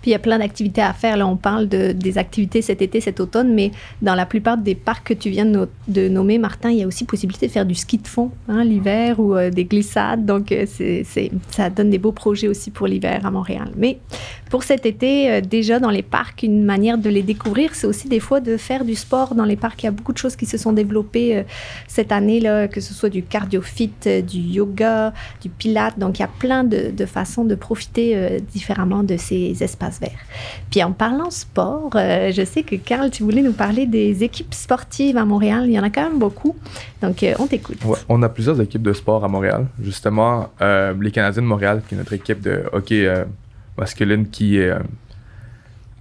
Puis 0.00 0.10
il 0.10 0.12
y 0.12 0.14
a 0.14 0.18
plein 0.18 0.38
d'activités 0.38 0.82
à 0.82 0.92
faire. 0.92 1.16
Là, 1.16 1.26
on 1.26 1.36
parle 1.36 1.68
de, 1.68 1.92
des 1.92 2.18
activités 2.18 2.62
cet 2.62 2.82
été, 2.82 3.00
cet 3.00 3.20
automne, 3.20 3.54
mais 3.54 3.70
dans 4.02 4.14
la 4.14 4.26
plupart 4.26 4.58
des 4.58 4.74
parcs 4.74 5.08
que 5.08 5.14
tu 5.14 5.30
viens 5.30 5.46
de, 5.46 6.08
nommer, 6.08 6.38
Martin, 6.38 6.70
il 6.70 6.78
y 6.78 6.82
a 6.82 6.86
aussi 6.86 7.04
possibilité 7.04 7.46
de 7.46 7.52
faire 7.52 7.66
du 7.66 7.74
ski 7.74 7.98
de 7.98 8.08
fond 8.08 8.30
hein, 8.48 8.64
l'hiver 8.64 9.20
ou 9.20 9.36
des 9.50 9.64
glissades. 9.64 10.24
Donc, 10.24 10.54
c'est, 10.66 11.04
ça 11.50 11.70
donne 11.70 11.90
des 11.90 11.98
beaux 11.98 12.12
projets 12.12 12.48
aussi 12.48 12.70
pour 12.70 12.86
l'hiver 12.86 13.24
à 13.24 13.30
Montréal. 13.30 13.70
Mais 13.76 13.98
pour 14.50 14.62
cet 14.62 14.86
été, 14.86 15.30
euh, 15.30 15.40
déjà 15.40 15.78
dans 15.78 15.90
les 15.90 16.02
parcs, 16.02 16.42
une 16.42 16.64
manière 16.64 16.98
de 16.98 17.10
les 17.10 17.22
découvrir, 17.22 17.74
c'est 17.74 17.86
aussi 17.86 18.08
des 18.08 18.20
fois 18.20 18.40
de 18.40 18.56
faire 18.56 18.84
du 18.84 18.94
sport 18.94 19.34
dans 19.34 19.44
les 19.44 19.56
parcs. 19.56 19.82
Il 19.82 19.86
y 19.86 19.88
a 19.88 19.92
beaucoup 19.92 20.12
de 20.12 20.18
choses 20.18 20.36
qui 20.36 20.46
se 20.46 20.56
sont 20.56 20.72
développées 20.72 21.36
euh, 21.36 21.42
cette 21.86 22.12
année, 22.12 22.40
là, 22.40 22.66
que 22.66 22.80
ce 22.80 22.94
soit 22.94 23.10
du 23.10 23.22
cardio 23.22 23.60
fit, 23.60 23.92
euh, 24.06 24.22
du 24.22 24.38
yoga, 24.38 25.12
du 25.42 25.50
pilate. 25.50 25.98
Donc, 25.98 26.18
il 26.18 26.22
y 26.22 26.24
a 26.24 26.30
plein 26.38 26.64
de, 26.64 26.92
façons 27.06 27.44
de 27.44 27.54
profiter 27.54 28.38
différemment 28.52 29.02
de 29.02 29.16
ces 29.16 29.62
espaces 29.62 29.67
verts. 30.00 30.10
Puis, 30.70 30.82
en 30.82 30.92
parlant 30.92 31.30
sport, 31.30 31.90
je 31.94 32.44
sais 32.44 32.62
que 32.62 32.76
Carl, 32.76 33.10
tu 33.10 33.22
voulais 33.22 33.42
nous 33.42 33.52
parler 33.52 33.86
des 33.86 34.24
équipes 34.24 34.54
sportives 34.54 35.16
à 35.16 35.24
Montréal. 35.24 35.64
Il 35.66 35.72
y 35.72 35.78
en 35.78 35.82
a 35.82 35.90
quand 35.90 36.04
même 36.04 36.18
beaucoup. 36.18 36.56
Donc, 37.02 37.24
on 37.38 37.46
t'écoute. 37.46 37.78
on 38.08 38.22
a 38.22 38.28
plusieurs 38.28 38.60
équipes 38.60 38.82
de 38.82 38.92
sport 38.92 39.24
à 39.24 39.28
Montréal. 39.28 39.66
Justement, 39.80 40.50
les 40.60 41.10
Canadiens 41.10 41.42
de 41.42 41.46
Montréal, 41.46 41.82
qui 41.88 41.94
est 41.94 41.98
notre 41.98 42.12
équipe 42.12 42.40
de 42.40 42.64
hockey 42.72 43.08
masculine 43.78 44.28
qui 44.28 44.58
euh, 44.60 44.78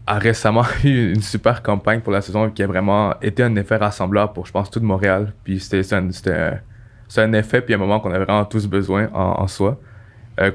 a 0.07 0.19
récemment 0.19 0.65
eu 0.83 1.13
une 1.13 1.21
super 1.21 1.61
campagne 1.63 2.01
pour 2.01 2.11
la 2.11 2.21
saison 2.21 2.49
qui 2.49 2.63
a 2.63 2.67
vraiment 2.67 3.13
été 3.21 3.43
un 3.43 3.55
effet 3.55 3.77
rassembleur 3.77 4.33
pour, 4.33 4.45
je 4.45 4.51
pense, 4.51 4.69
tout 4.69 4.81
Montréal. 4.81 5.33
Puis 5.43 5.59
c'était 5.59 5.93
un, 5.93 7.33
effet, 7.33 7.61
puis 7.61 7.73
un 7.73 7.77
moment 7.77 7.99
qu'on 7.99 8.11
avait 8.11 8.25
vraiment 8.25 8.45
tous 8.45 8.67
besoin 8.67 9.09
en, 9.13 9.47
soi. 9.47 9.79
Euh, 10.39 10.51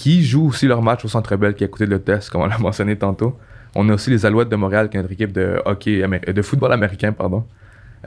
qui 0.00 0.24
joue 0.24 0.46
aussi 0.46 0.66
leur 0.66 0.80
match 0.80 1.04
au 1.04 1.08
Centre 1.08 1.36
Bell 1.36 1.52
qui 1.52 1.62
a 1.62 1.68
coûté 1.68 1.84
le 1.84 1.98
test, 1.98 2.30
comme 2.30 2.40
on 2.40 2.46
l'a 2.46 2.56
mentionné 2.68 2.96
tantôt. 2.96 3.36
On 3.74 3.86
a 3.90 3.92
aussi 3.92 4.08
les 4.08 4.24
Alouettes 4.24 4.48
de 4.48 4.56
Montréal, 4.56 4.88
qui 4.88 4.96
est 4.96 5.02
notre 5.02 5.12
équipe 5.12 5.30
de 5.30 5.60
hockey, 5.66 6.02
de 6.26 6.42
football 6.42 6.72
américain, 6.72 7.12
pardon, 7.12 7.44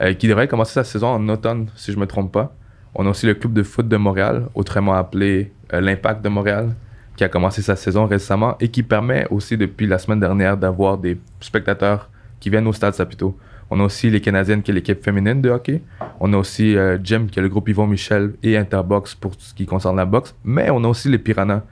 euh, 0.00 0.12
qui 0.12 0.26
devrait 0.26 0.48
commencer 0.48 0.72
sa 0.72 0.82
saison 0.82 1.06
en 1.06 1.28
automne, 1.28 1.68
si 1.76 1.92
je 1.92 1.96
ne 1.96 2.00
me 2.00 2.08
trompe 2.08 2.32
pas. 2.32 2.52
On 2.96 3.06
a 3.06 3.10
aussi 3.10 3.26
le 3.26 3.34
club 3.34 3.52
de 3.52 3.62
foot 3.62 3.86
de 3.86 3.96
Montréal, 3.96 4.48
autrement 4.56 4.94
appelé 4.94 5.52
l'Impact 5.70 6.24
de 6.24 6.28
Montréal, 6.28 6.74
qui 7.16 7.22
a 7.22 7.28
commencé 7.28 7.62
sa 7.62 7.76
saison 7.76 8.06
récemment 8.06 8.56
et 8.58 8.68
qui 8.70 8.82
permet 8.82 9.28
aussi 9.30 9.56
depuis 9.56 9.86
la 9.86 9.98
semaine 9.98 10.18
dernière 10.18 10.56
d'avoir 10.56 10.98
des 10.98 11.16
spectateurs 11.38 12.10
qui 12.40 12.50
viennent 12.50 12.66
au 12.66 12.72
stade 12.72 12.94
Saputo. 12.94 13.38
On 13.70 13.78
a 13.78 13.84
aussi 13.84 14.10
les 14.10 14.20
Canadiennes 14.20 14.62
qui 14.62 14.72
est 14.72 14.74
l'équipe 14.74 15.02
féminine 15.02 15.40
de 15.40 15.48
hockey. 15.48 15.80
On 16.18 16.32
a 16.32 16.36
aussi 16.38 16.76
euh, 16.76 16.98
Jim 17.04 17.28
qui 17.30 17.38
est 17.38 17.42
le 17.42 17.48
groupe 17.48 17.68
Yvon 17.68 17.86
Michel 17.86 18.32
et 18.42 18.56
Interbox 18.56 19.14
pour 19.14 19.34
ce 19.38 19.54
qui 19.54 19.64
concerne 19.64 19.96
la 19.96 20.04
boxe. 20.04 20.34
Mais 20.44 20.70
on 20.70 20.82
a 20.82 20.88
aussi 20.88 21.08
les 21.08 21.18
Piranhas 21.18 21.62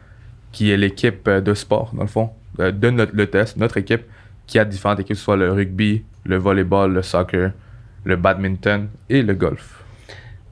qui 0.53 0.71
est 0.71 0.77
l'équipe 0.77 1.27
euh, 1.27 1.41
de 1.41 1.55
sport 1.55 1.91
dans 1.95 2.03
le 2.03 2.09
fond 2.09 2.31
euh, 2.61 2.71
de 2.71 2.91
notre, 2.91 3.15
le 3.15 3.27
test, 3.27 3.57
notre 3.57 3.79
équipe 3.79 4.03
qui 4.47 4.59
a 4.59 4.65
différentes 4.65 5.01
équipes, 5.01 5.17
soit 5.17 5.37
le 5.37 5.51
rugby, 5.51 6.03
le 6.25 6.37
volleyball, 6.37 6.93
le 6.93 7.03
soccer, 7.03 7.53
le 8.05 8.17
badminton 8.17 8.89
et 9.09 9.23
le 9.23 9.35
golf. 9.35 9.79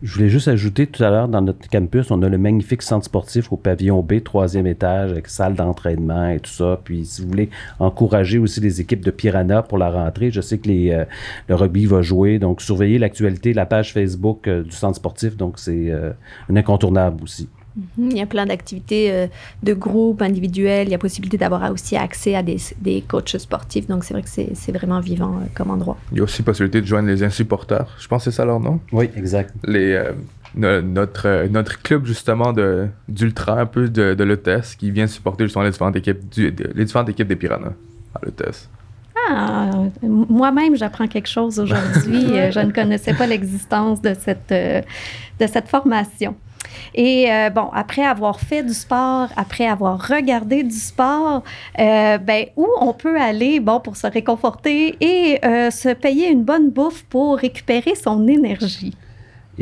Je 0.03 0.15
voulais 0.15 0.31
juste 0.31 0.49
ajouter 0.49 0.87
tout 0.87 1.05
à 1.05 1.11
l'heure, 1.11 1.29
dans 1.29 1.43
notre 1.43 1.69
campus, 1.69 2.11
on 2.11 2.23
a 2.23 2.29
le 2.31 2.39
magnifique 2.39 2.81
centre 2.81 3.05
sportif 3.05 3.53
au 3.53 3.59
pavillon 3.59 4.01
B, 4.01 4.23
troisième 4.25 4.67
étage, 4.67 5.11
avec 5.11 5.29
salle 5.29 5.55
d'entraînement 5.55 6.31
et 6.31 6.41
tout 6.41 6.51
ça. 6.51 6.81
Puis, 6.83 7.05
si 7.05 7.21
vous 7.21 7.29
voulez 7.29 7.51
encourager 7.79 8.39
aussi 8.39 8.61
les 8.61 8.81
équipes 8.81 9.05
de 9.05 9.11
Piranha 9.11 9.63
pour 9.63 9.77
la 9.77 9.91
rentrée, 9.91 10.31
je 10.31 10.41
sais 10.41 10.57
que 10.57 10.71
euh, 10.71 11.05
le 11.49 11.55
rugby 11.55 11.85
va 11.85 12.01
jouer. 12.01 12.39
Donc, 12.39 12.63
surveillez 12.63 12.99
l'actualité, 12.99 13.53
la 13.53 13.67
page 13.67 13.93
Facebook 13.93 14.49
du 14.49 14.71
centre 14.71 14.97
sportif. 14.97 15.37
Donc, 15.37 15.59
c'est 15.59 15.93
un 15.93 16.57
incontournable 16.57 17.23
aussi. 17.23 17.51
Mhm. 17.77 18.11
Il 18.11 18.17
y 18.17 18.21
a 18.21 18.27
plein 18.27 18.47
d'activités 18.47 19.13
euh, 19.13 19.27
de 19.63 19.75
groupe, 19.75 20.23
individuelles. 20.23 20.89
Il 20.89 20.91
y 20.91 20.95
a 20.95 20.99
possibilité 20.99 21.39
d'avoir 21.39 21.71
aussi 21.71 21.97
accès 21.97 22.35
à 22.35 22.43
des, 22.43 22.57
des 22.81 23.03
coachs 23.03 23.39
sportifs. 23.39 23.87
Donc, 23.87 24.05
c'est 24.05 24.15
vrai 24.15 24.23
que 24.23 24.29
c'est 24.29 24.73
vraiment 24.73 25.01
vivant 25.01 25.37
euh, 25.37 25.47
comme 25.55 25.71
endroit. 25.71 25.97
Il 26.13 26.19
y 26.19 26.21
a 26.21 26.25
aussi 26.25 26.43
possibilité 26.43 26.81
de 26.81 26.87
joindre 26.87 27.09
les 27.09 27.23
insupporters. 27.23 27.87
Je 27.99 28.09
pense 28.09 28.25
que 28.25 28.31
c'est 28.31 28.37
ça 28.37 28.45
leur 28.45 28.61
nom? 28.61 28.81
Oui, 28.93 29.09
exact. 29.17 29.55
Les, 29.65 29.93
euh, 29.93 30.83
notre, 30.83 31.47
notre 31.49 31.81
club, 31.81 32.07
justement, 32.07 32.53
d'ultra, 33.09 33.61
un 33.61 33.67
peu 33.67 33.89
de, 33.89 34.15
de 34.15 34.25
l'ETS, 34.25 34.77
qui 34.77 34.91
vient 34.91 35.07
supporter 35.07 35.45
justement 35.45 35.65
les 35.65 35.71
différentes 35.71 35.97
équipes, 35.97 36.29
du, 36.29 36.55
les 36.75 36.85
différentes 36.85 37.09
équipes 37.09 37.29
des 37.29 37.37
Piranhas 37.37 37.75
à 38.15 38.27
l'ETS. 38.27 38.69
Ah, 39.31 39.71
moi-même, 40.03 40.75
j'apprends 40.77 41.07
quelque 41.07 41.29
chose 41.29 41.61
aujourd'hui. 41.61 42.27
je 42.51 42.67
ne 42.67 42.73
connaissais 42.73 43.15
pas 43.15 43.27
l'existence 43.27 44.01
de 44.01 44.15
cette, 44.15 44.51
de 44.51 45.47
cette 45.47 45.69
formation. 45.69 46.35
Et 46.95 47.33
euh, 47.33 47.51
bon, 47.51 47.69
après 47.73 48.05
avoir 48.05 48.41
fait 48.41 48.63
du 48.63 48.75
sport, 48.75 49.29
après 49.37 49.67
avoir 49.67 50.09
regardé 50.09 50.63
du 50.63 50.77
sport, 50.77 51.43
euh, 51.79 52.19
ben, 52.19 52.47
où 52.57 52.67
on 52.81 52.93
peut 52.93 53.21
aller, 53.21 53.61
bon, 53.61 53.81
pour 53.81 53.97
se 53.97 54.07
réconforter 54.07 54.97
et 55.01 55.45
euh, 55.45 55.71
se 55.71 55.91
payer 55.91 56.29
une 56.29 56.43
bonne 56.43 56.71
bouffe 56.71 57.05
pour 57.05 57.39
récupérer 57.39 57.95
son 57.95 58.27
énergie? 58.27 58.95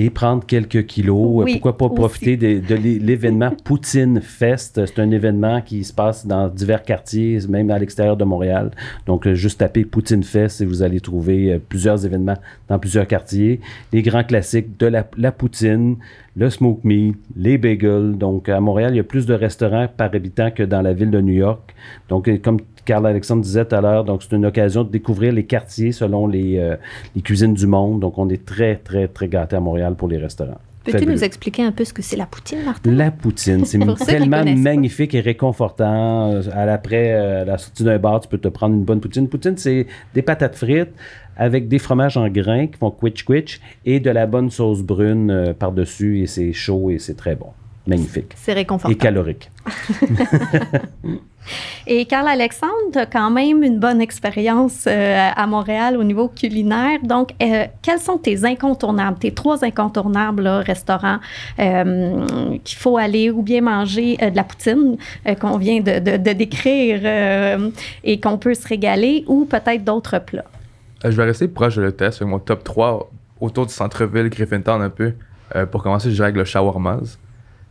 Et 0.01 0.11
prendre 0.11 0.47
quelques 0.47 0.87
kilos. 0.87 1.43
Oui, 1.45 1.55
Pourquoi 1.55 1.77
pas 1.77 1.87
aussi. 1.87 1.95
profiter 1.97 2.37
de, 2.37 2.61
de 2.67 2.75
l'é- 2.77 2.99
l'événement 3.01 3.51
Poutine 3.65 4.21
Fest. 4.23 4.81
C'est 4.87 5.01
un 5.01 5.11
événement 5.11 5.61
qui 5.61 5.83
se 5.83 5.93
passe 5.93 6.25
dans 6.25 6.49
divers 6.49 6.85
quartiers, 6.85 7.41
même 7.49 7.69
à 7.71 7.79
l'extérieur 7.81 8.17
de 8.17 8.23
Montréal. 8.25 8.71
Donc, 9.07 9.27
euh, 9.27 9.35
juste 9.35 9.59
taper 9.59 9.85
Poutine 9.85 10.23
Fest 10.23 10.61
et 10.61 10.65
vous 10.67 10.83
allez 10.85 11.01
trouver 11.01 11.53
euh, 11.53 11.59
plusieurs 11.69 12.07
événements 12.07 12.37
dans 12.69 12.79
plusieurs 12.79 13.09
quartiers. 13.09 13.61
Les 13.93 14.03
grands 14.03 14.23
classiques 14.25 14.79
de 14.79 14.87
la, 14.87 15.05
la 15.17 15.33
poutine, 15.33 15.97
le 16.37 16.49
smoke 16.49 16.83
meat, 16.85 17.17
les 17.37 17.59
bagels. 17.59 18.17
Donc, 18.17 18.49
à 18.49 18.61
Montréal, 18.61 18.93
il 18.95 18.99
y 18.99 19.01
a 19.01 19.05
plus 19.05 19.27
de 19.27 19.35
restaurants 19.35 19.89
par 19.97 20.15
habitant 20.15 20.53
que 20.53 20.63
dans 20.63 20.81
la 20.81 20.93
ville 20.93 21.11
de 21.11 21.21
New 21.21 21.35
York. 21.35 21.75
Donc, 22.09 22.29
euh, 22.29 22.39
comme 22.41 22.59
Carl 22.85 23.07
Alexandre 23.07 23.43
disait 23.43 23.67
tout 23.67 23.75
à 23.75 23.83
l'heure, 23.83 24.05
donc 24.05 24.23
c'est 24.23 24.35
une 24.35 24.47
occasion 24.47 24.83
de 24.83 24.89
découvrir 24.91 25.31
les 25.35 25.45
quartiers 25.45 25.93
selon 25.93 26.27
les, 26.27 26.57
euh, 26.59 26.77
les 27.15 27.21
cuisines 27.21 27.53
du 27.53 27.67
monde. 27.67 28.01
Donc, 28.01 28.17
on 28.17 28.31
est 28.31 28.47
très, 28.47 28.77
très, 28.77 29.09
très 29.09 29.29
gâtés 29.29 29.57
à 29.57 29.61
Montréal 29.61 29.88
pour 29.97 30.09
les 30.09 30.19
restaurants. 30.19 30.59
Peux-tu 30.85 31.07
nous 31.07 31.25
expliquer 31.25 31.65
un 31.65 31.73
peu 31.73 31.85
ce 31.85 31.93
que 31.93 32.03
c'est 32.03 32.17
la 32.17 32.27
poutine, 32.27 32.65
Martin? 32.65 32.91
La 32.91 33.11
poutine, 33.11 33.65
c'est 33.65 33.79
tellement 34.07 34.45
magnifique 34.45 35.15
et 35.15 35.21
réconfortant. 35.21 36.41
À 36.53 36.65
l'après, 36.65 37.13
euh, 37.13 37.43
à 37.43 37.45
la 37.45 37.59
sortie 37.59 37.85
d'un 37.85 37.99
bar, 37.99 38.21
tu 38.21 38.29
peux 38.29 38.39
te 38.39 38.49
prendre 38.49 38.75
une 38.75 38.85
bonne 38.85 39.01
poutine. 39.01 39.29
Poutine, 39.29 39.57
c'est 39.57 39.87
des 40.15 40.23
patates 40.23 40.57
frites 40.57 40.95
avec 41.37 41.69
des 41.69 41.79
fromages 41.79 42.17
en 42.17 42.29
grains 42.29 42.67
qui 42.67 42.79
font 42.79 42.91
quitch 42.91 43.25
quitch 43.25 43.61
et 43.85 44.01
de 44.01 44.11
la 44.11 44.27
bonne 44.27 44.51
sauce 44.51 44.83
brune 44.83 45.31
euh, 45.31 45.53
par-dessus 45.53 46.21
et 46.23 46.27
c'est 46.27 46.53
chaud 46.53 46.91
et 46.91 46.99
c'est 46.99 47.15
très 47.15 47.37
bon. 47.37 47.49
Magnifique. 47.89 48.33
C'est 48.37 48.53
Et 48.53 48.55
réconfortant. 48.55 48.97
calorique. 48.99 49.51
Et 51.87 52.05
Carl 52.05 52.29
Alexandre, 52.29 52.73
tu 52.93 52.99
as 52.99 53.07
quand 53.07 53.31
même 53.31 53.63
une 53.63 53.79
bonne 53.79 54.03
expérience 54.03 54.85
euh, 54.87 55.31
à 55.35 55.47
Montréal 55.47 55.97
au 55.97 56.05
niveau 56.05 56.29
culinaire. 56.29 56.99
Donc, 57.03 57.31
euh, 57.43 57.65
quels 57.81 57.99
sont 58.01 58.19
tes 58.19 58.45
incontournables, 58.45 59.19
tes 59.19 59.33
trois 59.33 59.65
incontournables 59.65 60.43
là, 60.43 60.59
restaurants 60.61 61.19
euh, 61.59 62.59
qu'il 62.63 62.77
faut 62.77 62.99
aller 62.99 63.31
ou 63.31 63.41
bien 63.41 63.63
manger 63.63 64.19
euh, 64.21 64.29
de 64.29 64.37
la 64.37 64.45
poutine 64.45 64.99
euh, 65.27 65.35
qu'on 65.35 65.57
vient 65.57 65.81
de, 65.81 65.99
de- 65.99 66.17
de 66.19 66.33
décrire 66.35 67.01
euh, 67.03 67.71
et 68.05 68.21
qu'on 68.21 68.37
peut 68.37 68.53
se 68.53 68.69
régaler 68.69 69.25
ou 69.27 69.47
peut-être 69.47 69.83
d'autres 69.85 70.19
plats? 70.19 70.45
Euh, 71.07 71.11
je 71.11 71.17
vais 71.17 71.25
rester 71.25 71.49
proche 71.49 71.77
de 71.77 71.83
le 71.83 71.93
test 71.93 72.21
mon 72.21 72.39
top 72.39 72.63
3 72.65 73.11
autour 73.41 73.65
du 73.65 73.73
centre-ville, 73.73 74.29
Griffintown 74.29 74.83
un 74.83 74.91
peu. 74.91 75.15
Euh, 75.57 75.65
pour 75.65 75.83
commencer, 75.83 76.11
je 76.11 76.15
dirais 76.17 76.27
avec 76.27 76.37
le 76.37 76.45
Shawarma's, 76.45 77.19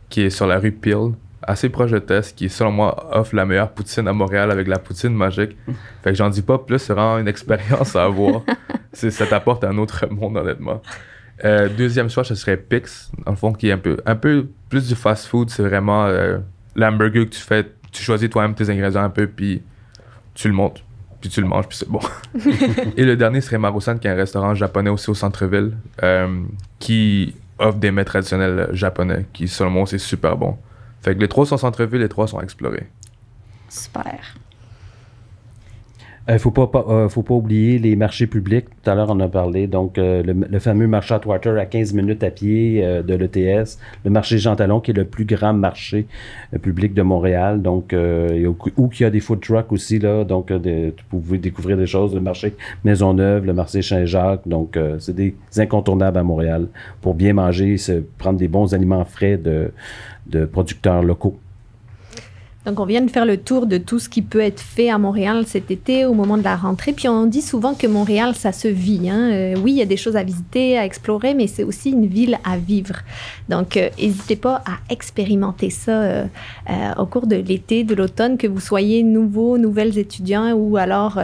qui 0.08 0.22
est 0.22 0.30
sur 0.30 0.46
la 0.46 0.58
rue 0.58 0.72
Peel, 0.72 1.12
assez 1.42 1.68
proche 1.68 1.90
de 1.90 1.98
Test, 1.98 2.36
qui 2.36 2.48
selon 2.48 2.72
moi 2.72 3.08
offre 3.12 3.34
la 3.34 3.46
meilleure 3.46 3.70
poutine 3.70 4.06
à 4.08 4.12
Montréal 4.12 4.50
avec 4.50 4.68
la 4.68 4.78
poutine 4.78 5.14
magique. 5.14 5.56
Fait 6.02 6.10
que 6.10 6.16
j'en 6.16 6.28
dis 6.28 6.42
pas 6.42 6.58
plus, 6.58 6.78
c'est 6.78 6.92
vraiment 6.92 7.18
une 7.18 7.28
expérience 7.28 7.96
à 7.96 8.04
avoir. 8.04 8.42
Ça 8.92 9.26
t'apporte 9.26 9.64
un 9.64 9.76
autre 9.78 10.06
monde, 10.10 10.36
honnêtement. 10.36 10.82
Euh, 11.44 11.68
deuxième 11.68 12.10
choix, 12.10 12.24
ce 12.24 12.34
serait 12.34 12.56
Pix, 12.56 13.12
dans 13.24 13.32
le 13.32 13.36
fond, 13.36 13.52
qui 13.52 13.68
est 13.68 13.72
un 13.72 13.78
peu, 13.78 13.96
un 14.06 14.16
peu 14.16 14.48
plus 14.68 14.88
du 14.88 14.94
fast-food. 14.94 15.50
C'est 15.50 15.62
vraiment 15.62 16.06
euh, 16.06 16.38
l'hamburger 16.74 17.26
que 17.26 17.34
tu 17.34 17.40
fais, 17.40 17.66
tu 17.92 18.02
choisis 18.02 18.28
toi-même 18.28 18.54
tes 18.54 18.68
ingrédients 18.70 19.04
un 19.04 19.10
peu, 19.10 19.26
puis 19.26 19.62
tu 20.34 20.48
le 20.48 20.54
montes, 20.54 20.82
puis 21.20 21.30
tu 21.30 21.40
le 21.40 21.46
manges, 21.46 21.68
puis 21.68 21.78
c'est 21.78 21.88
bon. 21.88 22.00
Et 22.96 23.04
le 23.04 23.16
dernier 23.16 23.40
serait 23.40 23.58
Marusan, 23.58 23.98
qui 23.98 24.08
est 24.08 24.10
un 24.10 24.16
restaurant 24.16 24.54
japonais 24.54 24.90
aussi 24.90 25.10
au 25.10 25.14
centre-ville, 25.14 25.76
euh, 26.02 26.42
qui 26.80 27.34
offre 27.58 27.78
des 27.78 27.90
mets 27.90 28.04
traditionnels 28.04 28.68
japonais, 28.72 29.26
qui 29.32 29.48
selon 29.48 29.70
moi 29.70 29.86
c'est 29.86 29.98
super 29.98 30.36
bon. 30.36 30.56
Fait 31.00 31.14
que 31.14 31.20
les 31.20 31.28
trois 31.28 31.46
sont 31.46 31.56
centre-ville, 31.56 32.00
les 32.00 32.08
trois 32.08 32.26
sont 32.26 32.40
explorés. 32.40 32.88
Super. 33.68 34.18
Il 36.30 36.34
ne 36.34 36.38
faut, 36.38 36.50
pas, 36.50 36.70
euh, 36.90 37.08
faut 37.08 37.22
pas 37.22 37.32
oublier 37.32 37.78
les 37.78 37.96
marchés 37.96 38.26
publics. 38.26 38.66
Tout 38.82 38.90
à 38.90 38.94
l'heure, 38.94 39.08
on 39.08 39.18
a 39.18 39.28
parlé. 39.28 39.66
Donc, 39.66 39.96
euh, 39.96 40.22
le, 40.22 40.34
le 40.34 40.58
fameux 40.58 40.86
marché 40.86 41.14
Atwater 41.14 41.56
à 41.58 41.64
15 41.64 41.94
minutes 41.94 42.22
à 42.22 42.30
pied 42.30 42.84
euh, 42.84 43.02
de 43.02 43.14
l'ETS. 43.14 43.78
Le 44.04 44.10
marché 44.10 44.36
Jean 44.36 44.54
Talon, 44.54 44.80
qui 44.80 44.90
est 44.90 44.94
le 44.94 45.06
plus 45.06 45.24
grand 45.24 45.54
marché 45.54 46.06
euh, 46.52 46.58
public 46.58 46.92
de 46.92 47.00
Montréal. 47.00 47.62
Donc, 47.62 47.94
euh, 47.94 48.46
où 48.76 48.90
il 48.92 49.02
y 49.02 49.04
a 49.06 49.10
des 49.10 49.20
food 49.20 49.40
trucks 49.40 49.72
aussi. 49.72 49.98
Là, 50.00 50.24
donc, 50.24 50.50
euh, 50.50 50.90
vous 51.10 51.20
pouvez 51.20 51.38
découvrir 51.38 51.78
des 51.78 51.86
choses. 51.86 52.14
Le 52.14 52.20
marché 52.20 52.54
Maisonneuve, 52.84 53.46
le 53.46 53.54
marché 53.54 53.80
Saint-Jacques. 53.80 54.46
Donc, 54.46 54.76
euh, 54.76 54.98
c'est 54.98 55.14
des 55.14 55.34
incontournables 55.56 56.18
à 56.18 56.22
Montréal 56.22 56.66
pour 57.00 57.14
bien 57.14 57.32
manger, 57.32 57.78
se 57.78 58.02
prendre 58.18 58.38
des 58.38 58.48
bons 58.48 58.74
aliments 58.74 59.06
frais 59.06 59.38
de, 59.38 59.72
de 60.26 60.44
producteurs 60.44 61.02
locaux. 61.02 61.38
Donc, 62.66 62.80
on 62.80 62.84
vient 62.84 63.00
de 63.00 63.10
faire 63.10 63.24
le 63.24 63.38
tour 63.38 63.66
de 63.66 63.78
tout 63.78 63.98
ce 63.98 64.08
qui 64.08 64.20
peut 64.20 64.40
être 64.40 64.60
fait 64.60 64.90
à 64.90 64.98
Montréal 64.98 65.44
cet 65.46 65.70
été 65.70 66.04
au 66.04 66.12
moment 66.12 66.36
de 66.36 66.42
la 66.42 66.56
rentrée. 66.56 66.92
Puis, 66.92 67.08
on 67.08 67.24
dit 67.24 67.40
souvent 67.40 67.72
que 67.72 67.86
Montréal, 67.86 68.34
ça 68.34 68.52
se 68.52 68.68
vit. 68.68 69.08
hein. 69.08 69.30
Euh, 69.30 69.54
oui, 69.62 69.72
il 69.72 69.78
y 69.78 69.82
a 69.82 69.86
des 69.86 69.96
choses 69.96 70.16
à 70.16 70.22
visiter, 70.22 70.76
à 70.76 70.84
explorer, 70.84 71.34
mais 71.34 71.46
c'est 71.46 71.62
aussi 71.62 71.90
une 71.90 72.06
ville 72.06 72.38
à 72.44 72.58
vivre. 72.58 72.96
Donc, 73.48 73.76
euh, 73.76 73.88
n'hésitez 73.98 74.36
pas 74.36 74.56
à 74.66 74.92
expérimenter 74.92 75.70
ça 75.70 75.92
euh, 76.02 76.24
au 76.98 77.06
cours 77.06 77.26
de 77.26 77.36
l'été, 77.36 77.84
de 77.84 77.94
l'automne, 77.94 78.36
que 78.36 78.46
vous 78.46 78.60
soyez 78.60 79.02
nouveaux, 79.02 79.56
nouvelles 79.56 79.96
étudiants 79.96 80.52
ou 80.52 80.76
alors 80.76 81.20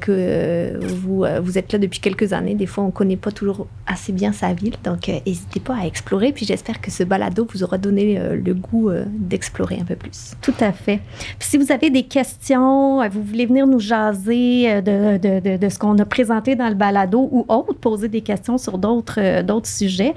que 0.00 0.78
vous, 0.82 1.24
vous 1.42 1.58
êtes 1.58 1.72
là 1.72 1.78
depuis 1.78 2.00
quelques 2.00 2.32
années. 2.32 2.54
Des 2.54 2.66
fois, 2.66 2.84
on 2.84 2.88
ne 2.88 2.92
connaît 2.92 3.16
pas 3.16 3.30
toujours 3.30 3.66
assez 3.86 4.12
bien 4.12 4.32
sa 4.32 4.52
ville. 4.52 4.74
Donc, 4.84 5.08
n'hésitez 5.08 5.60
pas 5.60 5.76
à 5.76 5.86
explorer. 5.86 6.32
Puis, 6.32 6.44
j'espère 6.44 6.80
que 6.80 6.90
ce 6.90 7.04
balado 7.04 7.46
vous 7.52 7.62
aura 7.62 7.78
donné 7.78 8.18
le 8.34 8.54
goût 8.54 8.90
d'explorer 9.08 9.78
un 9.80 9.84
peu 9.84 9.96
plus. 9.96 10.32
Tout 10.42 10.54
à 10.60 10.71
fait. 10.72 11.00
Si 11.38 11.58
vous 11.58 11.72
avez 11.72 11.90
des 11.90 12.02
questions, 12.04 13.02
euh, 13.02 13.08
vous 13.08 13.22
voulez 13.22 13.46
venir 13.46 13.66
nous 13.66 13.78
jaser 13.78 14.66
euh, 14.68 15.18
de, 15.18 15.68
ce 15.68 15.78
qu'on 15.78 15.98
a 15.98 16.04
présenté 16.04 16.54
dans 16.54 16.68
le 16.68 16.74
balado 16.74 17.28
ou 17.30 17.44
autre, 17.48 17.74
poser 17.74 18.08
des 18.08 18.20
questions 18.20 18.58
sur 18.58 18.78
d'autres 18.78 19.18
euh, 19.18 19.60
sujets 19.64 20.14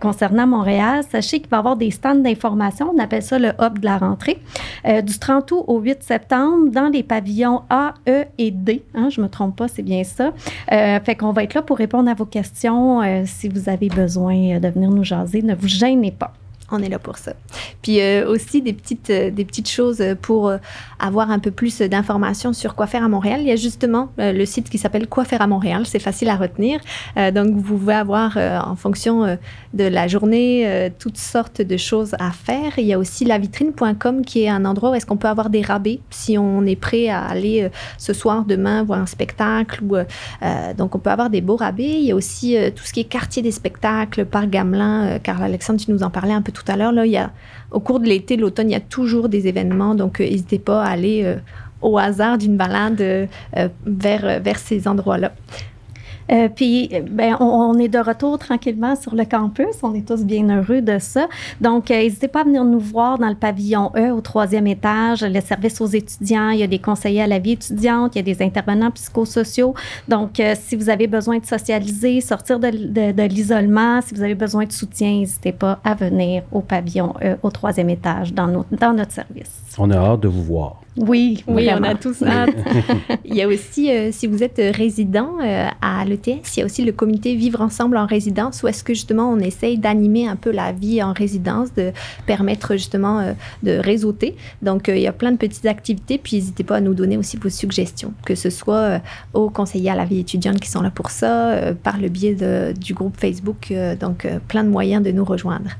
concernant 0.00 0.46
Montréal, 0.46 1.04
sachez 1.10 1.40
qu'il 1.40 1.50
va 1.50 1.58
y 1.58 1.60
avoir 1.60 1.76
des 1.76 1.90
stands 1.90 2.14
d'information. 2.14 2.92
On 2.94 2.98
appelle 2.98 3.22
ça 3.22 3.38
le 3.38 3.48
hub 3.60 3.78
de 3.78 3.84
la 3.84 3.98
rentrée. 3.98 4.38
Du 5.04 5.18
30 5.18 5.50
août 5.52 5.64
au 5.66 5.80
8 5.80 6.02
septembre 6.02 6.70
dans 6.70 6.88
les 6.88 7.02
pavillons 7.02 7.62
A, 7.68 7.94
E 8.08 8.24
et 8.38 8.50
D. 8.50 8.82
Hein, 8.94 9.08
je 9.10 9.20
me 9.20 9.28
trompe 9.28 9.56
pas, 9.56 9.68
c'est 9.68 9.82
bien 9.82 10.02
ça. 10.04 10.32
Fait 10.68 11.16
qu'on 11.18 11.32
va 11.32 11.42
être 11.42 11.54
là 11.54 11.62
pour 11.62 11.76
répondre 11.76 12.10
à 12.10 12.14
vos 12.14 12.24
questions. 12.24 13.00
Si 13.24 13.48
vous 13.48 13.68
avez 13.68 13.88
besoin 13.88 14.58
de 14.58 14.68
venir 14.68 14.90
nous 14.90 15.04
jaser, 15.04 15.42
ne 15.42 15.54
vous 15.54 15.68
gênez 15.68 16.12
pas. 16.12 16.32
On 16.72 16.82
est 16.82 16.88
là 16.88 16.98
pour 16.98 17.16
ça. 17.16 17.32
Puis 17.82 18.00
euh, 18.00 18.28
aussi 18.28 18.60
des 18.60 18.72
petites, 18.72 19.10
euh, 19.10 19.30
des 19.30 19.44
petites 19.44 19.70
choses 19.70 20.02
pour 20.20 20.48
euh, 20.48 20.58
avoir 20.98 21.30
un 21.30 21.38
peu 21.38 21.52
plus 21.52 21.78
d'informations 21.78 22.52
sur 22.52 22.74
quoi 22.74 22.88
faire 22.88 23.04
à 23.04 23.08
Montréal. 23.08 23.40
Il 23.40 23.46
y 23.46 23.52
a 23.52 23.56
justement 23.56 24.10
le 24.18 24.44
site 24.44 24.68
qui 24.68 24.78
s'appelle 24.78 25.06
Quoi 25.06 25.24
faire 25.24 25.42
à 25.42 25.46
Montréal. 25.46 25.84
C'est 25.86 26.00
facile 26.00 26.28
à 26.28 26.36
retenir. 26.36 26.80
Donc 27.16 27.54
vous 27.54 27.76
pouvez 27.76 27.94
avoir 27.94 28.36
en 28.36 28.76
fonction 28.76 29.38
de 29.74 29.84
la 29.84 30.08
journée 30.08 30.90
toutes 30.98 31.18
sortes 31.18 31.60
de 31.60 31.76
choses 31.76 32.14
à 32.18 32.30
faire. 32.30 32.78
Il 32.78 32.86
y 32.86 32.92
a 32.92 32.98
aussi 32.98 33.24
lavitrine.com 33.24 34.24
qui 34.24 34.44
est 34.44 34.48
un 34.48 34.64
endroit 34.64 34.90
où 34.90 34.94
est-ce 34.94 35.06
qu'on 35.06 35.16
peut 35.16 35.28
avoir 35.28 35.50
des 35.50 35.62
rabais 35.62 36.00
si 36.10 36.38
on 36.38 36.64
est 36.64 36.76
prêt 36.76 37.08
à 37.08 37.24
aller 37.24 37.70
ce 37.98 38.12
soir, 38.12 38.44
demain 38.44 38.82
voir 38.82 39.00
un 39.00 39.06
spectacle. 39.06 39.84
Ou, 39.84 39.96
donc 40.76 40.94
on 40.94 40.98
peut 40.98 41.10
avoir 41.10 41.30
des 41.30 41.40
beaux 41.40 41.56
rabais. 41.56 42.00
Il 42.00 42.06
y 42.06 42.12
a 42.12 42.16
aussi 42.16 42.56
tout 42.74 42.84
ce 42.84 42.92
qui 42.92 43.00
est 43.00 43.04
quartier 43.04 43.42
des 43.42 43.52
spectacles, 43.52 44.24
Parc 44.24 44.48
Gamelin. 44.48 45.18
Carl 45.22 45.42
Alexandre, 45.42 45.80
tu 45.80 45.90
nous 45.90 46.02
en 46.02 46.10
parlais 46.10 46.32
un 46.32 46.42
peu 46.42 46.52
tout 46.56 46.72
à 46.72 46.76
l'heure. 46.76 46.92
Là, 46.92 47.04
au 47.70 47.80
cours 47.80 48.00
de 48.00 48.06
l'été, 48.06 48.36
l'automne, 48.36 48.70
il 48.70 48.72
y 48.72 48.76
a 48.76 48.80
toujours 48.80 49.28
des 49.28 49.46
événements. 49.46 49.94
Donc 49.94 50.20
euh, 50.20 50.24
n'hésitez 50.24 50.58
pas 50.58 50.82
à 50.82 50.88
aller 50.88 51.22
euh, 51.24 51.36
au 51.82 51.98
hasard 51.98 52.38
d'une 52.38 52.56
balade 52.56 53.00
vers, 53.00 54.24
euh, 54.24 54.38
vers 54.38 54.58
ces 54.58 54.88
endroits-là. 54.88 55.32
Euh, 56.30 56.48
puis, 56.48 56.90
ben, 57.10 57.36
on, 57.40 57.78
est 57.78 57.88
de 57.88 57.98
retour 57.98 58.38
tranquillement 58.38 58.96
sur 58.96 59.14
le 59.14 59.24
campus. 59.24 59.66
On 59.82 59.94
est 59.94 60.06
tous 60.06 60.24
bien 60.24 60.48
heureux 60.48 60.80
de 60.82 60.98
ça. 60.98 61.28
Donc, 61.60 61.90
euh, 61.90 61.94
n'hésitez 61.94 62.28
pas 62.28 62.40
à 62.40 62.44
venir 62.44 62.64
nous 62.64 62.80
voir 62.80 63.18
dans 63.18 63.28
le 63.28 63.34
pavillon 63.34 63.90
E 63.96 64.10
au 64.12 64.20
troisième 64.20 64.66
étage, 64.66 65.22
le 65.22 65.40
service 65.40 65.80
aux 65.80 65.86
étudiants. 65.86 66.50
Il 66.50 66.58
y 66.58 66.62
a 66.62 66.66
des 66.66 66.78
conseillers 66.78 67.22
à 67.22 67.26
la 67.26 67.38
vie 67.38 67.52
étudiante, 67.52 68.14
il 68.14 68.18
y 68.18 68.30
a 68.30 68.34
des 68.34 68.42
intervenants 68.44 68.90
psychosociaux. 68.90 69.74
Donc, 70.08 70.40
euh, 70.40 70.54
si 70.60 70.76
vous 70.76 70.90
avez 70.90 71.06
besoin 71.06 71.38
de 71.38 71.46
socialiser, 71.46 72.20
sortir 72.20 72.58
de, 72.58 72.70
de- 72.70 73.12
de 73.12 73.22
l'isolement, 73.22 74.00
si 74.02 74.14
vous 74.14 74.22
avez 74.22 74.34
besoin 74.34 74.64
de 74.64 74.72
soutien, 74.72 75.10
n'hésitez 75.20 75.52
pas 75.52 75.78
à 75.84 75.94
venir 75.94 76.42
au 76.52 76.60
pavillon 76.60 77.14
E 77.22 77.36
au 77.42 77.50
troisième 77.50 77.90
étage 77.90 78.32
dans, 78.32 78.46
nos- 78.48 78.66
dans 78.72 78.92
notre 78.92 79.12
service. 79.12 79.50
On 79.78 79.90
a 79.90 79.96
hâte 79.96 80.20
de 80.20 80.28
vous 80.28 80.42
voir. 80.42 80.80
Oui, 80.96 81.44
Oui, 81.46 81.68
on 81.78 81.82
a 81.82 81.94
tous 81.94 82.22
hâte. 82.22 82.54
il 83.24 83.34
y 83.34 83.42
a 83.42 83.48
aussi, 83.48 83.90
euh, 83.90 84.10
si 84.12 84.26
vous 84.26 84.42
êtes 84.42 84.58
euh, 84.58 84.70
résident 84.74 85.32
euh, 85.42 85.66
à 85.82 86.04
l'ETS, 86.06 86.56
il 86.56 86.60
y 86.60 86.62
a 86.62 86.64
aussi 86.64 86.84
le 86.84 86.92
comité 86.92 87.34
Vivre 87.34 87.60
ensemble 87.60 87.96
en 87.98 88.06
résidence, 88.06 88.62
où 88.62 88.68
est-ce 88.68 88.82
que 88.82 88.94
justement 88.94 89.30
on 89.30 89.38
essaye 89.38 89.76
d'animer 89.76 90.26
un 90.26 90.36
peu 90.36 90.50
la 90.50 90.72
vie 90.72 91.02
en 91.02 91.12
résidence, 91.12 91.74
de 91.74 91.92
permettre 92.24 92.72
justement 92.74 93.20
euh, 93.20 93.32
de 93.62 93.72
réseauter. 93.78 94.36
Donc, 94.62 94.88
il 94.88 94.98
y 95.00 95.06
a 95.06 95.12
plein 95.12 95.32
de 95.32 95.36
petites 95.36 95.66
activités, 95.66 96.16
puis 96.18 96.36
n'hésitez 96.36 96.64
pas 96.64 96.76
à 96.76 96.80
nous 96.80 96.94
donner 96.94 97.16
aussi 97.18 97.36
vos 97.36 97.50
suggestions, 97.50 98.14
que 98.24 98.34
ce 98.34 98.48
soit 98.48 99.00
aux 99.34 99.50
conseillers 99.50 99.90
à 99.90 99.96
la 99.96 100.04
vie 100.06 100.20
étudiante 100.20 100.60
qui 100.60 100.70
sont 100.70 100.80
là 100.82 100.90
pour 100.90 101.10
ça, 101.10 101.72
par 101.82 101.98
le 101.98 102.08
biais 102.08 102.34
de- 102.34 102.72
du 102.72 102.94
groupe 102.94 103.16
Facebook, 103.18 103.72
donc 104.00 104.26
plein 104.48 104.64
de 104.64 104.70
moyens 104.70 105.02
de 105.02 105.10
nous 105.12 105.24
rejoindre. 105.24 105.70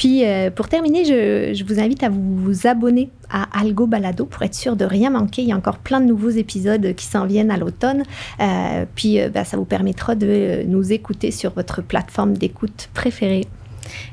Puis, 0.00 0.24
euh, 0.24 0.50
pour 0.50 0.66
terminer, 0.70 1.04
je, 1.04 1.62
vous 1.62 1.78
invite 1.78 2.02
à 2.02 2.08
vous 2.08 2.66
abonner 2.66 3.10
à 3.28 3.60
Algo 3.60 3.86
Balado 3.86 4.24
pour 4.24 4.40
être 4.40 4.54
sûr 4.54 4.74
de 4.74 4.86
rien 4.86 5.10
manquer. 5.10 5.42
Il 5.42 5.48
y 5.48 5.52
a 5.52 5.56
encore 5.56 5.76
plein 5.76 6.00
de 6.00 6.06
nouveaux 6.06 6.30
épisodes 6.30 6.94
qui 6.94 7.04
s'en 7.04 7.26
viennent 7.26 7.50
à 7.50 7.58
l'automne. 7.58 8.04
Euh, 8.40 8.86
puis, 8.94 9.20
euh, 9.20 9.28
ben, 9.28 9.44
ça 9.44 9.58
vous 9.58 9.66
permettra 9.66 10.14
de 10.14 10.62
nous 10.66 10.90
écouter 10.90 11.30
sur 11.30 11.52
votre 11.52 11.82
plateforme 11.82 12.32
d'écoute 12.32 12.88
préférée. 12.94 13.46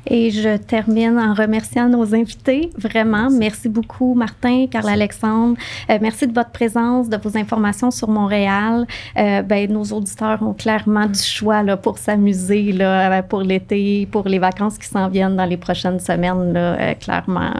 Et 0.09 0.31
je 0.31 0.57
termine 0.57 1.19
en 1.19 1.33
remerciant 1.33 1.89
nos 1.89 2.15
invités. 2.15 2.69
Vraiment, 2.77 3.29
merci 3.29 3.69
beaucoup, 3.69 4.13
Martin, 4.13 4.67
Carl 4.69 4.87
Alexandre. 4.87 5.57
Euh, 5.89 5.97
merci 6.01 6.27
de 6.27 6.33
votre 6.33 6.51
présence, 6.51 7.09
de 7.09 7.17
vos 7.17 7.37
informations 7.37 7.91
sur 7.91 8.07
Montréal. 8.07 8.85
Euh, 9.17 9.41
ben, 9.41 9.71
nos 9.71 9.83
auditeurs 9.83 10.41
ont 10.41 10.53
clairement 10.53 11.07
du 11.07 11.21
choix 11.21 11.63
là, 11.63 11.77
pour 11.77 11.97
s'amuser 11.97 12.71
là, 12.71 13.21
pour 13.23 13.41
l'été, 13.41 14.07
pour 14.11 14.27
les 14.27 14.39
vacances 14.39 14.77
qui 14.77 14.87
s'en 14.87 15.09
viennent 15.09 15.35
dans 15.35 15.45
les 15.45 15.57
prochaines 15.57 15.99
semaines. 15.99 16.53
Là, 16.53 16.79
euh, 16.79 16.93
clairement, 16.93 17.51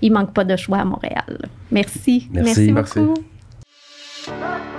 il 0.00 0.12
manque 0.12 0.32
pas 0.32 0.44
de 0.44 0.56
choix 0.56 0.78
à 0.78 0.84
Montréal. 0.84 1.48
Merci. 1.70 2.28
Merci, 2.32 2.72
merci 2.72 3.00
beaucoup. 3.00 3.14
Merci. 4.28 4.77